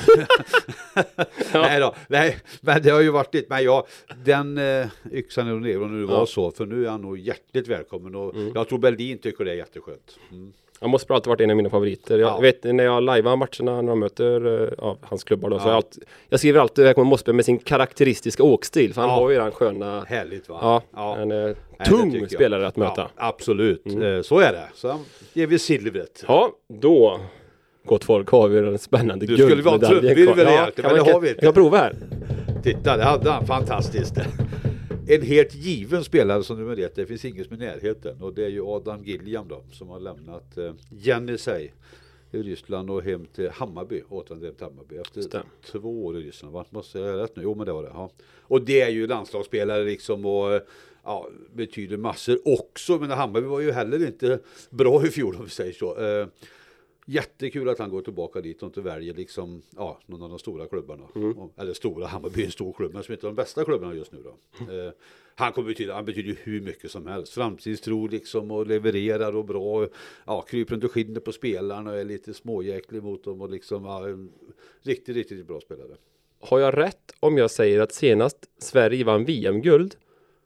nej 1.52 1.80
då, 1.80 1.94
nej, 2.08 2.36
men 2.60 2.82
det 2.82 2.90
har 2.90 3.00
ju 3.00 3.10
varit 3.10 3.34
lite, 3.34 3.46
men 3.50 3.64
ja, 3.64 3.86
den 4.24 4.58
eh, 4.58 4.86
yxan 5.12 5.48
är 5.66 5.80
och 5.82 5.90
nu 5.90 6.04
var 6.04 6.14
Ja. 6.18 6.26
så, 6.26 6.50
för 6.50 6.66
nu 6.66 6.86
är 6.86 6.90
han 6.90 7.02
nog 7.02 7.18
hjärtligt 7.18 7.68
välkommen 7.68 8.14
och 8.14 8.34
jag 8.54 8.68
tror 8.68 8.78
Berlin 8.78 9.18
tycker 9.18 9.44
det 9.44 9.50
är 9.50 9.54
jätteskönt. 9.56 10.18
Mm. 10.32 10.52
Han 10.80 10.90
måste 10.90 11.14
alltid 11.14 11.28
varit 11.28 11.40
en 11.40 11.50
av 11.50 11.56
mina 11.56 11.70
favoriter. 11.70 12.18
Jag 12.18 12.28
Ja. 12.30 12.38
vet 12.40 12.64
när 12.64 12.84
jag 12.84 13.02
lajvar 13.02 13.36
matcherna 13.36 13.82
när 13.82 13.88
de 13.88 14.00
möter 14.00 14.62
eh, 14.62 14.68
ja, 14.78 14.96
hans 15.02 15.24
klubbar 15.24 15.50
då, 15.50 15.58
så 15.58 15.64
Ja. 15.64 15.68
jag, 15.68 15.76
alltid, 15.76 16.04
jag 16.28 16.40
skriver 16.40 16.60
alltid 16.60 16.86
Ekman 16.86 17.06
Mossberg 17.06 17.34
med 17.36 17.44
sin 17.44 17.58
karaktäristiska 17.58 18.42
åkstil. 18.42 18.94
För 18.94 19.00
han 19.00 19.10
Ja. 19.10 19.16
har 19.16 19.30
ju 19.30 19.36
den 19.36 19.50
sköna, 19.50 20.04
Härligt 20.08 20.48
va? 20.48 20.58
ja, 20.62 20.82
Ja. 20.94 21.16
en 21.16 21.32
eh, 21.32 21.56
tung 21.86 22.28
spelare 22.28 22.66
att 22.66 22.76
möta. 22.76 23.00
Ja, 23.00 23.10
absolut, 23.16 23.86
eh, 23.86 24.22
så 24.22 24.38
är 24.38 24.52
det. 24.52 24.68
Så 24.74 24.98
ger 25.32 25.46
vi 25.46 25.58
silvret. 25.58 26.24
Ja, 26.28 26.52
då 26.68 27.20
Gott 27.86 28.04
folk 28.04 28.28
har 28.28 28.48
vi 28.48 28.60
den 28.60 28.78
spännande 28.78 29.26
Du 29.26 29.36
skulle 29.36 29.62
vi 29.62 29.68
ha 29.68 29.74
en 29.74 29.80
guldmedaljen 29.80 30.14
trumvirvel 30.14 30.34
kvar. 30.34 30.44
rejält, 30.44 30.76
kan 30.76 30.84
men 30.84 31.04
det 31.04 31.12
har 31.12 31.20
vi 31.20 31.28
inte. 31.30 31.44
Jag 31.44 31.54
provar 31.54 31.78
här. 31.78 31.94
Titta, 32.62 32.96
det 32.96 33.02
hade 33.02 33.30
han. 33.30 33.46
Fantastiskt. 33.46 34.14
En 35.08 35.22
helt 35.22 35.54
given 35.54 36.04
spelare 36.04 36.42
som 36.42 36.58
nummer 36.58 36.80
ett. 36.80 36.94
Det 36.96 37.06
finns 37.06 37.24
ingen 37.24 37.44
som 37.44 37.52
är 37.60 37.62
i 37.62 37.66
närheten. 37.66 38.22
Och 38.22 38.34
det 38.34 38.44
är 38.44 38.48
ju 38.48 38.62
Adam 38.66 39.04
Gilliam 39.04 39.48
då. 39.48 39.64
Som 39.72 39.88
har 39.88 40.00
lämnat 40.00 40.58
eh, 40.58 40.72
Jenisej 40.90 41.74
i 42.32 42.42
Ryssland 42.42 42.90
och 42.90 43.02
hem 43.02 43.26
till 43.34 43.50
Hammarby. 43.50 44.02
Till 44.26 44.52
Hammarby 44.60 44.96
efter 44.96 45.20
det. 45.30 45.42
två 45.72 46.04
år 46.04 46.18
i 46.18 46.22
Ryssland. 46.22 46.54
Va? 46.54 46.64
Måste 46.70 46.98
jag 46.98 47.22
rätt 47.22 47.36
nu? 47.36 47.42
Jo 47.42 47.54
men 47.54 47.66
det 47.66 47.72
var 47.72 47.82
det. 47.82 47.90
Ja. 47.94 48.10
Och 48.42 48.62
det 48.62 48.80
är 48.80 48.88
ju 48.90 49.06
landslagsspelare 49.06 49.84
liksom. 49.84 50.24
Och 50.26 50.54
eh, 50.54 50.60
ja, 51.04 51.28
betyder 51.54 51.96
massor 51.96 52.38
också. 52.44 52.98
Men 52.98 53.10
Hammarby 53.10 53.46
var 53.46 53.60
ju 53.60 53.72
heller 53.72 54.06
inte 54.06 54.38
bra 54.70 55.06
i 55.06 55.10
fjol 55.10 55.34
om 55.36 55.44
vi 55.44 55.50
säger 55.50 55.72
så. 55.72 55.98
Eh, 56.00 56.26
Jättekul 57.06 57.68
att 57.68 57.78
han 57.78 57.90
går 57.90 58.02
tillbaka 58.02 58.40
dit 58.40 58.62
och 58.62 58.66
inte 58.66 58.80
väljer 58.80 59.14
liksom, 59.14 59.62
ja, 59.76 60.00
någon 60.06 60.22
av 60.22 60.28
de 60.28 60.38
stora 60.38 60.66
klubbarna. 60.66 61.04
Och- 61.36 61.52
Eller 61.56 61.72
stora, 61.74 62.06
Hammarby 62.06 62.40
är 62.40 62.44
en 62.46 62.50
stor 62.52 62.72
klubb, 62.72 62.94
men 62.94 63.02
som 63.02 63.12
inte 63.12 63.26
är 63.26 63.28
de 63.28 63.34
bästa 63.34 63.64
klubbarna 63.64 63.94
just 63.94 64.12
nu 64.12 64.18
då. 64.24 64.36
Eh, 64.74 64.92
han 65.34 65.52
kommer 65.52 65.68
betyda, 65.68 65.94
han 65.94 66.04
betyder 66.04 66.36
hur 66.42 66.60
mycket 66.60 66.90
som 66.90 67.06
helst. 67.06 67.32
Framtidstro 67.32 68.06
liksom 68.06 68.50
och 68.50 68.66
levererar 68.66 69.36
och 69.36 69.44
bra. 69.44 69.86
Ja, 70.26 70.40
kryper 70.42 70.74
inte 70.74 70.88
skinnet 70.88 71.24
på 71.24 71.32
spelarna 71.32 71.90
och 71.90 71.96
är 71.98 72.04
lite 72.04 72.34
småjäklig 72.34 73.02
mot 73.02 73.24
dem 73.24 73.40
och 73.40 73.50
liksom, 73.50 73.84
ja, 73.84 74.02
riktigt, 74.82 75.16
riktigt 75.16 75.46
bra 75.46 75.60
spelare. 75.60 75.96
Har 76.40 76.58
jag 76.58 76.76
rätt 76.78 77.14
om 77.20 77.38
jag 77.38 77.50
säger 77.50 77.80
att 77.80 77.92
senast 77.92 78.38
Sverige 78.58 79.04
vann 79.04 79.24
VM-guld 79.24 79.96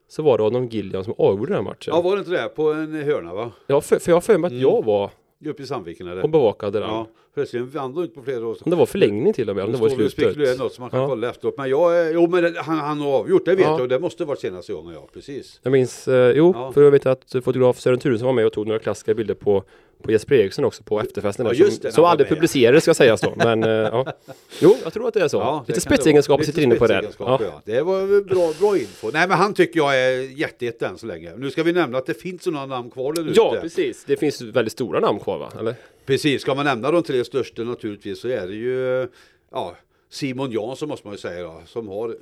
så 0.08 0.22
var 0.22 0.38
det 0.38 0.44
Adam 0.44 0.66
Gilliam 0.68 1.04
som 1.04 1.14
avgjorde 1.18 1.46
den 1.52 1.64
här 1.64 1.70
matchen? 1.70 1.94
Ja, 1.94 2.00
var 2.00 2.16
det 2.16 2.18
inte 2.18 2.30
det? 2.30 2.48
På 2.48 2.72
en 2.72 2.94
hörna 2.94 3.34
va? 3.34 3.50
Ja, 3.66 3.80
för, 3.80 3.98
för 3.98 4.10
jag 4.10 4.16
har 4.16 4.20
för 4.20 4.38
mig 4.38 4.46
att 4.46 4.52
Mm. 4.52 4.62
jag 4.62 4.84
var 4.84 5.10
Uppe 5.46 5.62
i 5.62 5.66
Sandviken 5.66 6.08
eller? 6.08 6.22
och 6.22 6.30
bevakade 6.30 6.80
den. 6.80 6.88
Ja, 6.88 7.06
förresten 7.34 7.68
vann 7.68 7.94
de 7.94 8.02
inte 8.02 8.14
på 8.14 8.22
flera 8.22 8.46
år. 8.46 8.56
Om 8.64 8.70
det 8.70 8.76
var 8.76 8.86
förlängning 8.86 9.32
till 9.32 9.50
och 9.50 9.56
med, 9.56 9.64
om 9.64 9.72
det 9.72 9.78
var 9.78 9.86
i 9.88 9.90
slutet. 9.90 10.12
spekulerar 10.12 10.58
något 10.58 10.72
som 10.72 10.82
man 10.82 10.90
kan 10.90 11.00
Ja. 11.00 11.06
kolla 11.08 11.28
efteråt. 11.30 11.54
Men 11.58 11.70
jag, 11.70 11.96
är- 12.00 12.12
jo 12.14 12.26
men 12.28 12.42
det- 12.42 12.60
han, 12.60 12.78
han 12.78 13.00
har 13.00 13.12
avgjort, 13.18 13.44
det 13.44 13.54
vet 13.54 13.64
Ja. 13.66 13.78
jag. 13.80 13.88
Det 13.88 13.98
måste 13.98 14.24
varit 14.24 14.40
senaste 14.40 14.72
gången, 14.72 14.94
ja. 14.94 15.08
Precis. 15.14 15.60
Jag 15.62 15.70
minns, 15.70 16.08
eh, 16.08 16.32
jo, 16.36 16.52
Ja. 16.56 16.72
för 16.72 16.82
jag 16.82 16.90
vet 16.90 17.06
att 17.06 17.34
fotograf 17.44 17.78
Sören 17.80 17.98
Turesson 17.98 18.26
var 18.26 18.32
med 18.32 18.46
och 18.46 18.52
tog 18.52 18.66
några 18.66 18.78
klassiska 18.78 19.14
bilder 19.14 19.34
på, 19.34 19.62
på 20.02 20.12
Jesper 20.12 20.34
Eriksson 20.34 20.64
också 20.64 20.82
på 20.82 21.00
efterfesten 21.00 21.46
Ja, 21.46 21.52
där, 21.52 21.58
just 21.58 21.72
som, 21.72 21.82
det, 21.82 21.92
som 21.92 22.04
aldrig 22.04 22.28
publicerades 22.28 22.82
ska 22.82 22.94
sägas 22.94 23.20
då. 23.20 23.32
Men 23.36 23.62
eh, 23.64 23.70
ja. 23.70 24.12
Jo, 24.60 24.76
jag 24.84 24.92
tror 24.92 25.08
att 25.08 25.14
det 25.14 25.20
är 25.20 25.28
så. 25.28 25.36
Ja, 25.36 25.64
det 25.66 25.72
Lite 25.72 25.80
spetsegenskaper 25.80 26.44
sitter 26.44 26.62
inne 26.62 26.74
på 26.74 26.86
det. 26.86 27.10
Ja. 27.18 27.38
Ja. 27.42 27.62
Det 27.64 27.82
var 27.82 28.24
bra, 28.24 28.52
bra 28.60 28.78
info. 28.78 29.10
Nej 29.12 29.28
men 29.28 29.38
han 29.38 29.54
tycker 29.54 29.80
jag 29.80 30.00
är 30.00 30.38
jättejätte 30.38 30.86
än 30.86 30.98
så 30.98 31.06
länge. 31.06 31.36
Nu 31.36 31.50
ska 31.50 31.62
vi 31.62 31.72
nämna 31.72 31.98
att 31.98 32.06
det 32.06 32.14
finns 32.14 32.46
några 32.46 32.66
namn 32.66 32.90
kvar 32.90 33.12
där 33.12 33.22
ute. 33.22 33.32
ja, 33.34 33.56
precis. 33.60 34.04
Det 34.04 34.16
finns 34.16 34.42
väldigt 34.42 34.72
stora 34.72 35.00
namn 35.00 35.20
kvar 35.20 35.38
va? 35.38 35.52
Eller? 35.58 35.74
Precis, 36.06 36.42
ska 36.42 36.54
man 36.54 36.64
nämna 36.64 36.90
de 36.90 37.02
tre 37.02 37.24
största 37.24 37.62
naturligtvis 37.62 38.20
så 38.20 38.28
är 38.28 38.46
det 38.46 38.54
ju 38.54 39.08
ja, 39.52 39.76
Simon 40.10 40.50
Jansson 40.50 40.88
måste 40.88 41.06
man 41.06 41.14
ju 41.14 41.18
säga 41.18 41.42
då, 41.42 41.62
som 41.66 41.88
har, 41.88 42.16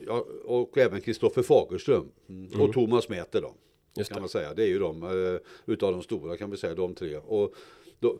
och 0.44 0.78
även 0.78 1.00
Kristoffer 1.00 1.42
Fagerström 1.42 2.08
mm. 2.28 2.60
och 2.60 2.72
Thomas 2.72 3.08
Mäter 3.08 3.40
då. 3.40 3.54
Just 3.96 4.10
kan 4.10 4.16
det. 4.16 4.20
man 4.20 4.28
säga. 4.28 4.54
Det 4.54 4.62
är 4.62 4.66
ju 4.66 4.78
de 4.78 5.02
eh, 5.02 5.40
utav 5.72 5.92
de 5.92 6.02
stora 6.02 6.36
kan 6.36 6.50
vi 6.50 6.56
säga, 6.56 6.74
de 6.74 6.94
tre. 6.94 7.16
Och 7.16 7.54
då, 8.00 8.18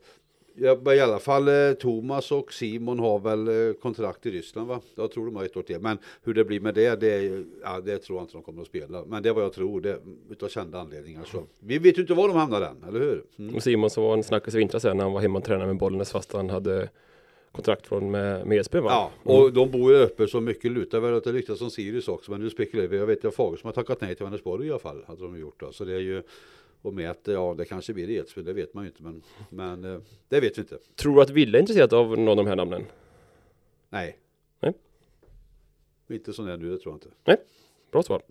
ja, 0.55 0.95
I 0.95 1.01
alla 1.01 1.19
fall 1.19 1.49
eh, 1.49 1.73
Thomas 1.73 2.33
och 2.33 2.53
Simon 2.53 2.99
har 2.99 3.19
väl 3.19 3.49
eh, 3.49 3.75
kontrakt 3.75 4.27
i 4.27 4.31
Ryssland 4.31 4.69
va? 4.69 4.81
Jag 4.95 5.11
tror 5.11 5.27
de 5.27 5.37
har 5.37 5.45
ett 5.45 5.57
år 5.57 5.63
till. 5.63 5.81
Men 5.81 5.99
hur 6.23 6.35
det 6.35 6.45
blir 6.45 6.61
med 6.61 6.75
det, 6.75 7.01
det, 7.01 7.45
ja, 7.63 7.81
det 7.81 7.99
tror 7.99 8.19
jag 8.19 8.25
inte 8.25 8.33
de 8.33 8.43
kommer 8.43 8.63
att 8.63 8.69
spela. 8.69 9.05
Men 9.05 9.23
det 9.23 9.29
är 9.29 9.33
vad 9.33 9.45
jag 9.45 9.53
tror, 9.53 9.81
det, 9.81 9.99
utav 10.31 10.49
kända 10.49 10.81
anledningar. 10.81 11.25
Så. 11.25 11.43
Vi 11.59 11.79
vet 11.79 11.99
ju 11.99 12.01
inte 12.01 12.15
var 12.15 12.29
de 12.29 12.37
hamnar 12.37 12.63
än, 12.63 12.85
eller 12.89 13.01
hur? 13.01 13.25
Mm. 13.39 13.55
Och 13.55 13.63
Simon 13.63 13.91
som 13.91 14.03
var 14.03 14.15
en 14.15 14.25
snackis 14.25 14.55
i 14.55 14.59
vintras 14.59 14.85
när 14.85 14.95
han 14.95 15.13
var 15.13 15.21
hemma 15.21 15.39
och 15.39 15.45
tränade 15.45 15.67
med 15.67 15.79
Bollnäs 15.79 16.13
fast 16.13 16.33
han 16.33 16.51
hade 16.51 16.89
kontrakt 17.57 17.87
från 17.87 18.11
med, 18.11 18.47
med 18.47 18.59
Edsbyn 18.59 18.83
va? 18.83 18.91
Ja, 19.25 19.33
och 19.33 19.53
de 19.53 19.71
bor 19.71 19.93
ju 19.93 19.99
uppe 19.99 20.29
så 20.29 20.41
mycket 20.41 20.73
lutar 20.73 21.01
väl 21.01 21.15
att 21.15 21.25
det 21.25 21.33
ryktas 21.33 21.61
om 21.61 21.71
Sirius 21.71 22.09
också. 22.09 22.31
Men 22.31 22.41
nu 22.41 22.51
spekulerar 22.51 22.87
vi. 22.89 22.97
Jag 22.97 23.07
vet 23.07 23.25
att 23.25 23.35
Fagersson 23.35 23.69
har 23.69 23.73
tackat 23.73 24.01
nej 24.01 24.15
till 24.15 24.25
Vänersborg 24.25 24.67
i 24.67 24.71
alla 24.71 24.79
fall. 24.79 25.05
Hade 25.07 25.23
de 25.23 25.39
gjort 25.41 25.61
då. 25.61 25.73
Så 25.73 25.85
det 25.85 25.95
är 25.95 26.01
ju 26.01 26.23
och 26.83 26.95
med 26.95 27.11
att 27.11 27.21
ja, 27.25 27.55
det 27.59 27.65
kanske 27.65 27.93
blir 27.93 28.11
Edsbyn. 28.11 28.45
Det 28.45 28.53
vet 28.53 28.75
man 28.75 28.85
ju 28.85 28.91
inte. 28.91 29.03
Men, 29.03 29.23
men 29.51 29.95
eh, 29.95 30.01
det 30.29 30.41
vet 30.41 30.59
vi 30.59 30.61
inte. 30.61 30.79
Tror 30.97 31.17
du 31.17 31.23
att 31.23 31.31
Ville 31.31 31.59
är 31.59 31.61
intresserad 31.61 31.93
av 31.95 32.19
någon 32.19 32.29
av 32.29 32.37
de 32.37 32.47
här 32.47 32.57
namnen? 32.57 32.83
Nej. 33.91 34.19
Nej. 34.61 34.73
Inte 36.11 36.33
som 36.33 36.47
det 36.47 36.53
är 36.53 36.57
nu, 36.57 36.71
det 36.71 36.79
tror 36.79 36.93
jag 36.93 36.97
inte. 36.97 37.43
Bra 37.93 38.03
svar. 38.03 38.23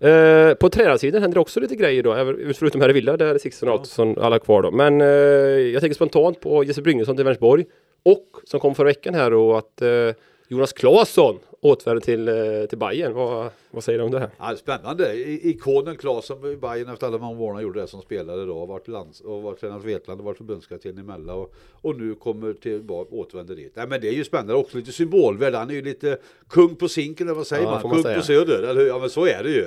Eh, 0.00 0.54
på 0.54 0.68
tränarsidan 0.68 1.22
händer 1.22 1.38
också 1.38 1.60
lite 1.60 1.76
grejer 1.76 2.02
då, 2.02 2.12
även- 2.12 2.54
förutom 2.54 2.80
här 2.80 2.90
i 2.90 2.92
Villa 2.92 3.16
där 3.16 3.34
är 3.34 3.38
Sixten 3.38 3.68
och 3.68 3.86
Ja. 3.96 4.14
Alla 4.18 4.38
kvar 4.38 4.62
då. 4.62 4.70
Men 4.70 5.00
eh, 5.00 5.06
jag 5.06 5.80
tänker 5.80 5.94
spontant 5.94 6.40
på 6.40 6.64
Jesse 6.64 6.82
Bryngesson 6.82 7.16
till 7.16 7.24
Vänersborg 7.24 7.66
och 8.02 8.26
som 8.44 8.60
kom 8.60 8.74
förra 8.74 8.86
veckan 8.86 9.14
här 9.14 9.32
och 9.34 9.58
att 9.58 9.82
eh, 9.82 10.10
Jonas 10.48 10.72
Claesson 10.72 11.38
återvänder 11.60 12.00
till, 12.04 12.28
eh, 12.28 12.66
till 12.68 12.78
Bayern. 12.78 13.12
Vad, 13.14 13.50
vad 13.70 13.84
säger 13.84 13.98
du 13.98 14.04
om 14.04 14.10
det 14.10 14.18
här? 14.18 14.30
Ja, 14.38 14.56
spännande. 14.56 15.14
I- 15.14 15.50
Ikonen 15.50 15.96
Klasen 15.96 16.44
i 16.52 16.56
Bayern 16.56 16.88
efter 16.88 17.06
alla 17.06 17.18
de 17.18 17.40
åren 17.40 17.62
gjorde 17.62 17.80
det 17.80 17.86
som 17.86 18.00
spelare 18.02 18.44
då. 18.44 18.58
Och 18.58 18.68
varit, 18.68 18.88
lands, 18.88 19.20
och 19.20 19.42
varit 19.42 19.60
tränat 19.60 19.82
för 19.82 19.88
Vetlanda 19.88 20.24
varit 20.24 20.36
förbundskapten 20.36 20.98
emellan. 20.98 21.36
Och, 21.38 21.54
och 21.72 22.00
nu 22.00 22.14
kommer 22.14 22.52
tillbaka, 22.52 23.14
återvänder 23.14 23.56
dit. 23.56 23.72
Nej, 23.76 23.86
men 23.88 24.00
det 24.00 24.08
är 24.08 24.12
ju 24.12 24.24
spännande 24.24 24.54
också. 24.54 24.76
Lite 24.76 24.92
symbolvärde. 24.92 25.56
Han 25.58 25.70
är 25.70 25.74
ju 25.74 25.82
lite 25.82 26.18
kung 26.48 26.74
på 26.76 26.88
sinken 26.88 27.26
eller 27.28 27.36
vad 27.36 27.46
säger 27.46 27.62
Ja, 27.64 27.70
man? 27.70 27.82
man 27.82 27.92
Kung 27.92 28.02
säga. 28.02 28.18
på 28.18 28.24
söder. 28.24 28.62
Eller 28.62 28.80
hur? 28.80 28.86
Ja 28.88 28.98
men 28.98 29.10
så 29.10 29.26
är 29.26 29.42
det 29.42 29.50
ju. 29.50 29.64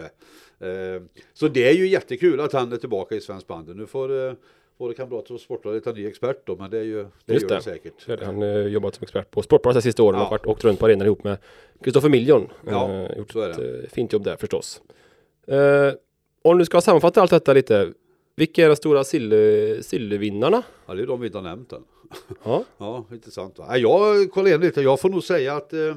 Eh, 0.70 1.02
så 1.34 1.48
det 1.48 1.70
är 1.70 1.74
ju 1.74 1.88
jättekul 1.88 2.40
att 2.40 2.54
han 2.54 2.74
är 2.74 2.78
tillbaka 2.78 3.16
i 3.16 3.22
svensk 3.22 3.48
bandy. 3.48 3.74
Nu 3.74 3.86
får 3.86 4.36
eh, 4.82 4.86
våra 4.88 4.94
kamrater 4.94 5.34
och 5.34 5.40
sportare 5.42 5.74
leta 5.74 5.92
ny 5.92 6.08
expert 6.08 6.42
då. 6.46 6.56
Men 6.56 6.72
det 6.72 6.78
är 6.78 6.84
ju 6.84 7.06
det 7.26 7.34
Just 7.34 7.42
gör 7.44 7.50
det. 7.50 7.56
det 7.56 7.62
säkert. 7.62 7.94
Så 7.98 8.12
är 8.12 8.18
det. 8.18 8.26
Han 8.26 8.42
har 8.42 8.48
jobbat 8.48 8.96
som 8.96 9.04
expert 9.04 9.32
på 9.32 9.42
Sportbladet 9.42 9.76
de 9.84 9.90
sista 9.90 10.04
åren 10.04 10.20
Ja. 10.20 10.26
och 10.26 10.32
varit, 10.32 10.46
åkt 10.46 10.64
runt 10.64 10.80
på 10.80 10.86
arenan 10.86 11.06
ihop 11.08 11.24
med 11.24 11.38
Kristoffer 11.84 12.10
Miljon. 12.10 12.50
Ja, 12.68 12.92
Eh, 12.92 13.18
gjort 13.18 13.36
är 13.36 13.50
ett 13.50 13.58
det. 13.58 13.80
eh, 13.84 13.90
fint 13.90 14.14
jobb 14.14 14.24
där 14.24 14.36
förstås. 14.36 14.82
Eh, 15.48 15.94
om 16.42 16.58
du 16.58 16.66
ska 16.66 16.82
sammanfatta 16.82 17.22
allt 17.22 17.32
detta 17.32 17.54
lite. 17.54 17.94
Vilka 18.36 18.64
är 18.66 18.68
de 18.70 18.76
stora 18.76 19.04
sill- 19.04 19.80
sillvinnarna? 19.84 20.64
Ja, 20.86 20.94
det 20.94 21.02
är 21.02 21.08
de 21.08 21.20
vi 21.22 21.26
inte 21.28 21.38
har 21.38 21.44
nämnt 21.44 21.74
än. 21.74 21.84
Ja. 22.44 22.64
Ja, 22.78 23.06
intressant. 23.12 23.60
Va? 23.60 23.78
Jag 23.78 24.32
kollar 24.32 24.48
igenom 24.48 24.66
lite. 24.66 24.82
Jag 24.82 25.00
får 25.00 25.10
nog 25.10 25.24
säga 25.24 25.56
att 25.56 25.74
eh, 25.74 25.96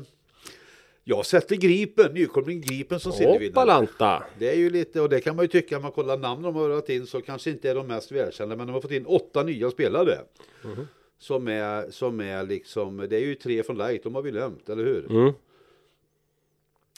jag 1.05 1.27
sätter 1.27 1.57
Gripen, 1.57 2.15
nykomling 2.15 2.61
Gripen 2.61 3.01
som. 3.01 3.13
Hoppalanta! 3.57 4.23
Det 4.39 4.51
är 4.51 4.57
ju 4.57 4.71
lite, 4.71 5.01
och 5.01 5.09
det 5.09 5.21
kan 5.21 5.37
man 5.37 5.45
ju 5.45 5.49
tycka, 5.49 5.77
om 5.77 5.83
man 5.83 5.93
kollar 5.93 6.17
namn 6.17 6.43
de 6.43 6.55
har 6.55 6.69
rört 6.69 6.89
in 6.89 7.07
så 7.07 7.21
kanske 7.21 7.51
inte 7.51 7.71
är 7.71 7.75
de 7.75 7.87
mest 7.87 8.13
välkända, 8.13 8.57
men 8.57 8.67
de 8.67 8.73
har 8.73 8.81
fått 8.81 8.91
in 8.91 9.07
åtta 9.07 9.43
nya 9.43 9.71
spelare. 9.71 10.19
Mhm. 10.65 10.89
Som 11.19 11.49
är, 11.49 11.91
som 11.91 12.21
är 12.21 12.43
liksom, 12.43 13.07
det 13.11 13.17
är 13.17 13.21
ju 13.21 13.35
tre 13.35 13.63
från 13.63 13.79
Light, 13.79 14.03
de 14.03 14.15
har 14.15 14.23
vi 14.23 14.31
glömt, 14.31 14.69
eller 14.69 14.85
hur? 14.85 15.11
Mm. 15.11 15.33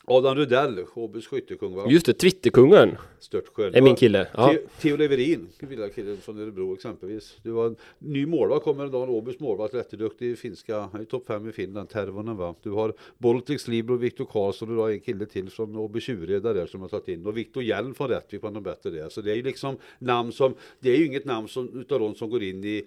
Adam 0.08 0.34
Rudell, 0.36 0.84
Åbys 0.94 1.26
skyttekung 1.26 1.74
va? 1.74 1.84
Just 1.90 2.06
det, 2.06 2.12
Twitterkungen 2.12 2.96
Störtskön. 3.18 3.74
är 3.74 3.82
min 3.82 3.96
kille. 3.96 4.28
Ja. 4.34 4.52
Theo- 4.52 4.68
Theo 4.80 4.96
Leverin, 4.96 5.48
killen 5.94 6.16
från 6.16 6.38
Örebro 6.38 6.74
exempelvis. 6.74 7.36
Du 7.42 7.50
var 7.50 7.66
en 7.66 7.76
ny 7.98 8.26
målvakt, 8.26 8.64
kommer 8.64 8.84
en 8.84 8.94
Åbys 8.94 9.40
målvakt, 9.40 9.74
jätteduktig 9.74 10.30
i 10.30 10.36
finska, 10.36 10.80
han 10.92 11.00
är 11.00 11.04
topp 11.04 11.26
fem 11.26 11.48
i 11.48 11.52
Finland, 11.52 11.88
Tervonen 11.88 12.36
va. 12.36 12.54
Du 12.62 12.70
har 12.70 12.94
Boltics 13.18 13.68
Libro, 13.68 13.96
Viktor 13.96 14.24
Karlsson 14.24 14.68
och 14.68 14.74
du 14.74 14.80
har 14.80 14.90
en 14.90 15.00
kille 15.00 15.26
till 15.26 15.50
från 15.50 15.76
Åby 15.76 16.00
Tjureda 16.00 16.52
där 16.52 16.66
som 16.66 16.80
har 16.80 16.88
tagit 16.88 17.08
in. 17.08 17.26
Och 17.26 17.36
Viktor 17.36 17.62
Hjelm 17.62 17.94
från 17.94 18.08
Rättvik 18.08 18.42
var 18.42 18.50
någon 18.50 18.62
bättre 18.62 18.90
där. 18.90 19.08
Så 19.08 19.20
det 19.20 19.32
är 19.32 19.36
ju 19.36 19.42
liksom 19.42 19.76
namn 19.98 20.32
som, 20.32 20.54
det 20.80 20.90
är 20.90 20.96
ju 20.96 21.06
inget 21.06 21.24
namn 21.24 21.48
som, 21.48 21.80
utav 21.80 22.00
de 22.00 22.14
som 22.14 22.30
går 22.30 22.42
in 22.42 22.64
i 22.64 22.86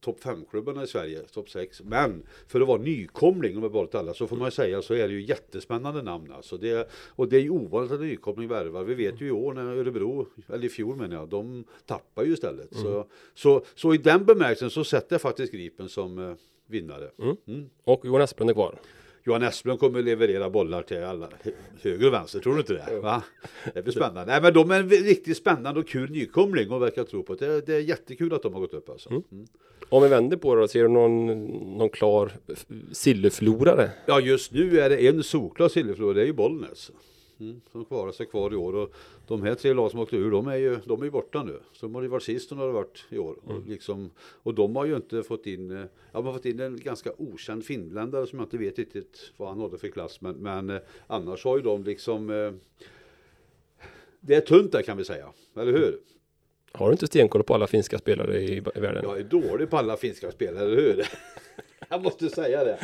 topp 0.00 0.20
5-klubbarna 0.20 0.82
i 0.84 0.86
Sverige, 0.86 1.20
topp 1.20 1.50
6. 1.50 1.82
Men 1.84 2.22
för 2.46 2.60
att 2.60 2.68
vara 2.68 2.82
nykomling, 2.82 3.56
om 3.56 3.62
vi 3.62 3.68
bara 3.68 3.98
alla, 3.98 4.14
så 4.14 4.26
får 4.26 4.36
man 4.36 4.46
ju 4.46 4.50
säga 4.50 4.82
så 4.82 4.94
är 4.94 5.08
det 5.08 5.14
ju 5.14 5.22
jättespännande 5.22 6.02
namn 6.02 6.32
alltså. 6.32 6.56
Det, 6.56 6.90
och 6.92 7.28
det 7.28 7.36
är 7.36 7.40
ju 7.40 7.50
ovanligt 7.50 7.92
att 7.92 8.00
en 8.00 8.06
nykomling 8.06 8.48
värvar. 8.48 8.84
Vi 8.84 8.94
vet 8.94 9.20
ju 9.20 9.26
i 9.26 9.30
år 9.30 9.54
när 9.54 9.62
Örebro, 9.62 10.26
eller 10.48 10.64
i 10.64 10.68
fjol 10.68 10.96
menar 10.96 11.16
jag, 11.16 11.28
de 11.28 11.64
tappar 11.86 12.24
ju 12.24 12.32
istället. 12.32 12.76
Så, 12.76 13.06
så, 13.34 13.64
så 13.74 13.94
i 13.94 13.98
den 13.98 14.24
bemärkelsen 14.24 14.70
så 14.70 14.84
sätter 14.84 15.14
jag 15.14 15.20
faktiskt 15.20 15.52
Gripen 15.52 15.88
som 15.88 16.18
eh, 16.18 16.34
vinnare. 16.66 17.10
Mm. 17.46 17.70
Och 17.84 18.04
Johan 18.04 18.22
Esplund 18.22 18.50
är 18.50 18.54
kvar. 18.54 18.78
Johan 19.24 19.42
Esplund 19.42 19.80
kommer 19.80 20.02
leverera 20.02 20.50
bollar 20.50 20.82
till 20.82 21.02
alla 21.02 21.28
hö- 21.42 21.52
höger 21.82 22.06
och 22.06 22.12
vänster, 22.12 22.40
tror 22.40 22.54
du 22.54 22.60
inte 22.60 22.72
det? 22.72 23.00
Va? 23.00 23.22
Det 23.74 23.82
blir 23.82 23.92
spännande. 23.92 24.24
Nej, 24.26 24.42
men 24.42 24.52
de 24.54 24.70
är 24.70 24.80
en 24.80 24.88
riktigt 24.88 25.36
spännande 25.36 25.80
och 25.80 25.88
kul 25.88 26.10
nykomling 26.10 26.70
och 26.70 26.82
verkar 26.82 27.04
tro 27.04 27.22
på 27.22 27.34
det. 27.34 27.66
Det 27.66 27.74
är 27.74 27.80
jättekul 27.80 28.34
att 28.34 28.42
de 28.42 28.54
har 28.54 28.60
gått 28.60 28.74
upp 28.74 28.88
alltså. 28.90 29.10
Mm. 29.10 29.46
Om 29.90 30.02
vi 30.02 30.08
vänder 30.08 30.36
på 30.36 30.54
det 30.54 30.60
då, 30.60 30.68
ser 30.68 30.82
du 30.82 30.88
någon, 30.88 31.26
någon 31.78 31.88
klar 31.88 32.32
silleflorare? 32.92 33.90
Ja, 34.06 34.20
just 34.20 34.52
nu 34.52 34.80
är 34.80 34.90
det 34.90 35.08
en 35.08 35.22
solklar 35.22 35.68
silverflora, 35.68 36.14
det 36.14 36.22
är 36.22 36.26
ju 36.26 36.32
Bollnäs. 36.32 36.90
Mm, 37.40 37.60
som 37.72 37.84
klarar 37.84 38.12
sig 38.12 38.26
kvar 38.26 38.52
i 38.52 38.56
år 38.56 38.74
och 38.74 38.94
de 39.26 39.42
här 39.42 39.54
tre 39.54 39.72
lag 39.72 39.90
som 39.90 40.00
åkte 40.00 40.16
ur, 40.16 40.30
de 40.30 40.46
är 40.46 40.56
ju, 40.56 40.78
de 40.84 41.00
är 41.00 41.04
ju 41.04 41.10
borta 41.10 41.42
nu. 41.42 41.60
Så 41.72 41.86
de 41.86 41.94
har 41.94 42.02
ju 42.02 42.08
varit 42.08 42.22
sist 42.22 42.52
och 42.52 42.58
har 42.58 42.68
varit 42.68 43.04
i 43.08 43.18
år. 43.18 43.36
Och, 43.44 43.68
liksom, 43.68 44.10
och 44.18 44.54
de 44.54 44.76
har 44.76 44.84
ju 44.84 44.96
inte 44.96 45.22
fått 45.22 45.46
in, 45.46 45.70
eh, 45.70 45.78
ja, 45.78 45.86
de 46.12 46.26
har 46.26 46.32
fått 46.32 46.44
in 46.44 46.60
en 46.60 46.76
ganska 46.76 47.12
okänd 47.18 47.64
finländare 47.64 48.26
som 48.26 48.38
jag 48.38 48.46
inte 48.46 48.58
vet 48.58 48.78
riktigt 48.78 49.32
vad 49.36 49.48
han 49.48 49.60
hade 49.60 49.78
för 49.78 49.88
klass. 49.88 50.20
Men, 50.20 50.36
men 50.36 50.70
eh, 50.70 50.80
annars 51.06 51.44
har 51.44 51.56
ju 51.56 51.62
de 51.62 51.84
liksom, 51.84 52.30
eh, 52.30 52.52
det 54.20 54.34
är 54.34 54.40
tunt 54.40 54.72
där 54.72 54.82
kan 54.82 54.96
vi 54.96 55.04
säga, 55.04 55.32
eller 55.56 55.72
hur? 55.72 56.00
Har 56.72 56.86
du 56.86 56.92
inte 56.92 57.06
stenkoll 57.06 57.42
på 57.42 57.54
alla 57.54 57.66
finska 57.66 57.98
spelare 57.98 58.38
i, 58.40 58.56
i 58.56 58.60
världen? 58.60 59.04
Jag 59.04 59.18
är 59.18 59.24
dålig 59.24 59.70
på 59.70 59.76
alla 59.76 59.96
finska 59.96 60.30
spelare, 60.32 60.64
eller 60.64 60.76
hur? 60.76 61.04
Jag 61.88 62.02
måste 62.02 62.28
säga 62.28 62.64
det. 62.64 62.78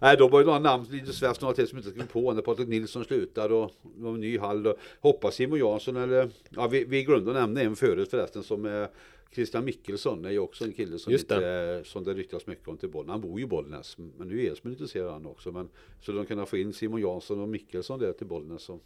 Nej, 0.00 0.16
de 0.16 0.32
har 0.32 0.40
ju 0.40 0.46
några 0.46 0.58
namn, 0.58 0.86
Linus 0.90 1.18
Svensson 1.18 1.44
några 1.46 1.54
till 1.54 1.66
som 1.68 1.78
inte 1.78 1.90
skrivit 1.90 2.12
på. 2.12 2.32
När 2.32 2.42
Patrik 2.42 2.68
Nilsson 2.68 3.04
slutar 3.04 3.52
och 3.52 3.70
de 3.96 4.04
har 4.04 4.14
en 4.14 4.20
ny 4.20 4.38
hall. 4.38 4.66
Och 4.66 4.76
hoppas 5.00 5.34
Simon 5.34 5.58
Jansson 5.58 5.96
eller, 5.96 6.30
ja 6.50 6.68
vi, 6.68 6.84
vi 6.84 7.04
glömde 7.04 7.32
nämna 7.32 7.60
en 7.60 7.76
förut 7.76 8.10
förresten 8.10 8.42
som 8.42 8.64
är 8.64 8.88
Christian 9.34 9.64
Mikkelsson 9.64 10.24
är 10.24 10.30
ju 10.30 10.38
också 10.38 10.64
en 10.64 10.72
kille 10.72 10.98
som, 10.98 11.12
Just 11.12 11.28
det. 11.28 11.34
inte, 11.34 11.46
är- 11.46 11.82
som 11.84 12.04
det 12.04 12.14
ryktas 12.14 12.46
mycket 12.46 12.68
om 12.68 12.76
till 12.76 12.88
Bollnäs. 12.90 13.10
Han 13.10 13.20
bor 13.20 13.38
ju 13.38 13.44
i 13.44 13.48
Bollnäs, 13.48 13.96
men 13.98 14.28
nu 14.28 14.46
är 14.46 14.52
Esbjörn 14.52 14.72
intresserad 14.72 15.12
han 15.12 15.26
också. 15.26 15.52
Men, 15.52 15.68
så 16.00 16.12
de 16.12 16.26
kan 16.26 16.46
få 16.46 16.56
in 16.56 16.72
Simon 16.72 17.00
Jansson 17.00 17.40
och 17.40 17.48
Mikkelsson 17.48 17.98
där 17.98 18.12
till 18.12 18.26
Bollnäs. 18.26 18.62
Så. 18.62 18.78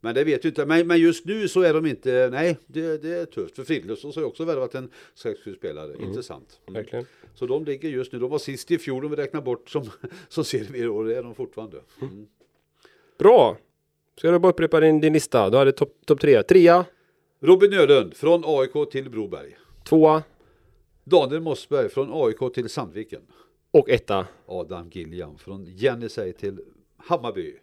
Men 0.00 0.14
det 0.14 0.24
vet 0.24 0.44
vi 0.44 0.48
inte. 0.48 0.66
Men, 0.66 0.86
men 0.86 0.98
just 0.98 1.24
nu 1.24 1.48
så 1.48 1.60
är 1.60 1.74
de 1.74 1.86
inte, 1.86 2.28
nej 2.32 2.58
det, 2.66 3.02
det 3.02 3.14
är 3.14 3.26
tufft. 3.26 3.56
För 3.56 3.64
Fridolfsson 3.64 4.12
har 4.14 4.22
ju 4.22 4.26
också 4.28 4.44
värvat 4.44 4.74
en 4.74 4.90
6-7 5.16 5.56
spelare. 5.56 5.96
Intressant. 6.00 6.60
Mm. 6.66 6.82
Verkligen. 6.82 7.06
Så 7.34 7.46
de 7.46 7.64
ligger 7.64 7.88
just 7.88 8.12
nu, 8.12 8.18
de 8.18 8.30
var 8.30 8.38
sist 8.38 8.70
i 8.70 8.78
fjol 8.78 9.04
om 9.04 9.10
vi 9.10 9.16
räknar 9.16 9.42
bort 9.42 9.68
som, 9.70 9.90
som 10.28 10.44
ser 10.44 10.64
vi 10.70 10.86
och 10.86 11.04
det 11.04 11.16
är 11.16 11.22
de 11.22 11.34
fortfarande. 11.34 11.80
Mm. 12.02 12.26
Bra! 13.18 13.56
Ska 14.16 14.30
du 14.30 14.38
bara 14.38 14.52
upprepa 14.52 14.80
din, 14.80 15.00
din 15.00 15.12
lista? 15.12 15.50
Du 15.50 15.56
hade 15.56 15.72
topp 15.72 15.96
top 16.06 16.20
tre. 16.20 16.42
Trea, 16.42 16.84
Robin 17.40 17.70
Nölund 17.70 18.14
från 18.16 18.42
AIK 18.46 18.90
till 18.90 19.10
Broberg. 19.10 19.56
tvåa 19.84 20.22
Daniel 21.04 21.40
Mossberg 21.40 21.88
från 21.88 22.10
AIK 22.12 22.54
till 22.54 22.68
Sandviken. 22.68 23.22
och 23.70 23.90
etta. 23.90 24.26
Adam 24.46 24.90
Gilliam 24.92 25.38
från 25.38 25.64
Jennisej 25.64 26.32
till 26.32 26.60
Hammarby. 26.96 27.54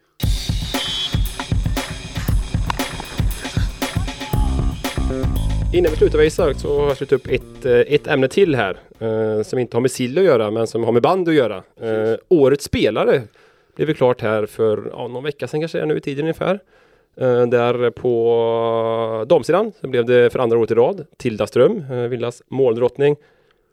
Innan 5.72 5.90
vi 5.90 5.96
slutar 5.96 6.22
Isak 6.22 6.56
så 6.56 6.80
har 6.80 6.86
jag 6.86 6.96
skrivit 6.96 7.12
upp 7.12 7.26
ett, 7.26 7.64
eh, 7.64 7.94
ett 7.94 8.06
ämne 8.06 8.28
till 8.28 8.54
här. 8.54 8.76
Eh, 8.98 9.42
som 9.42 9.58
inte 9.58 9.76
har 9.76 9.80
med 9.80 9.90
sill 9.90 10.18
att 10.18 10.24
göra 10.24 10.50
men 10.50 10.66
som 10.66 10.84
har 10.84 10.92
med 10.92 11.02
band 11.02 11.28
att 11.28 11.34
göra. 11.34 11.56
Eh, 11.56 12.18
årets 12.28 12.64
spelare 12.64 13.22
blev 13.76 13.86
väl 13.86 13.96
klart 13.96 14.20
här 14.20 14.46
för 14.46 14.90
ja, 14.92 15.08
någon 15.08 15.24
vecka 15.24 15.48
sedan 15.48 15.60
kanske 15.60 15.80
är 15.80 15.86
nu 15.86 15.96
i 15.96 16.00
tiden 16.00 16.24
ungefär. 16.24 16.60
Eh, 17.16 17.46
där 17.46 17.90
på 17.90 19.24
damsidan 19.28 19.72
så 19.80 19.88
blev 19.88 20.04
det 20.04 20.32
för 20.32 20.38
andra 20.38 20.58
året 20.58 20.70
i 20.70 20.74
rad 20.74 21.06
Tilda 21.16 21.46
Ström, 21.46 21.84
eh, 21.90 21.96
Villas 21.96 22.42
måldrottning. 22.48 23.16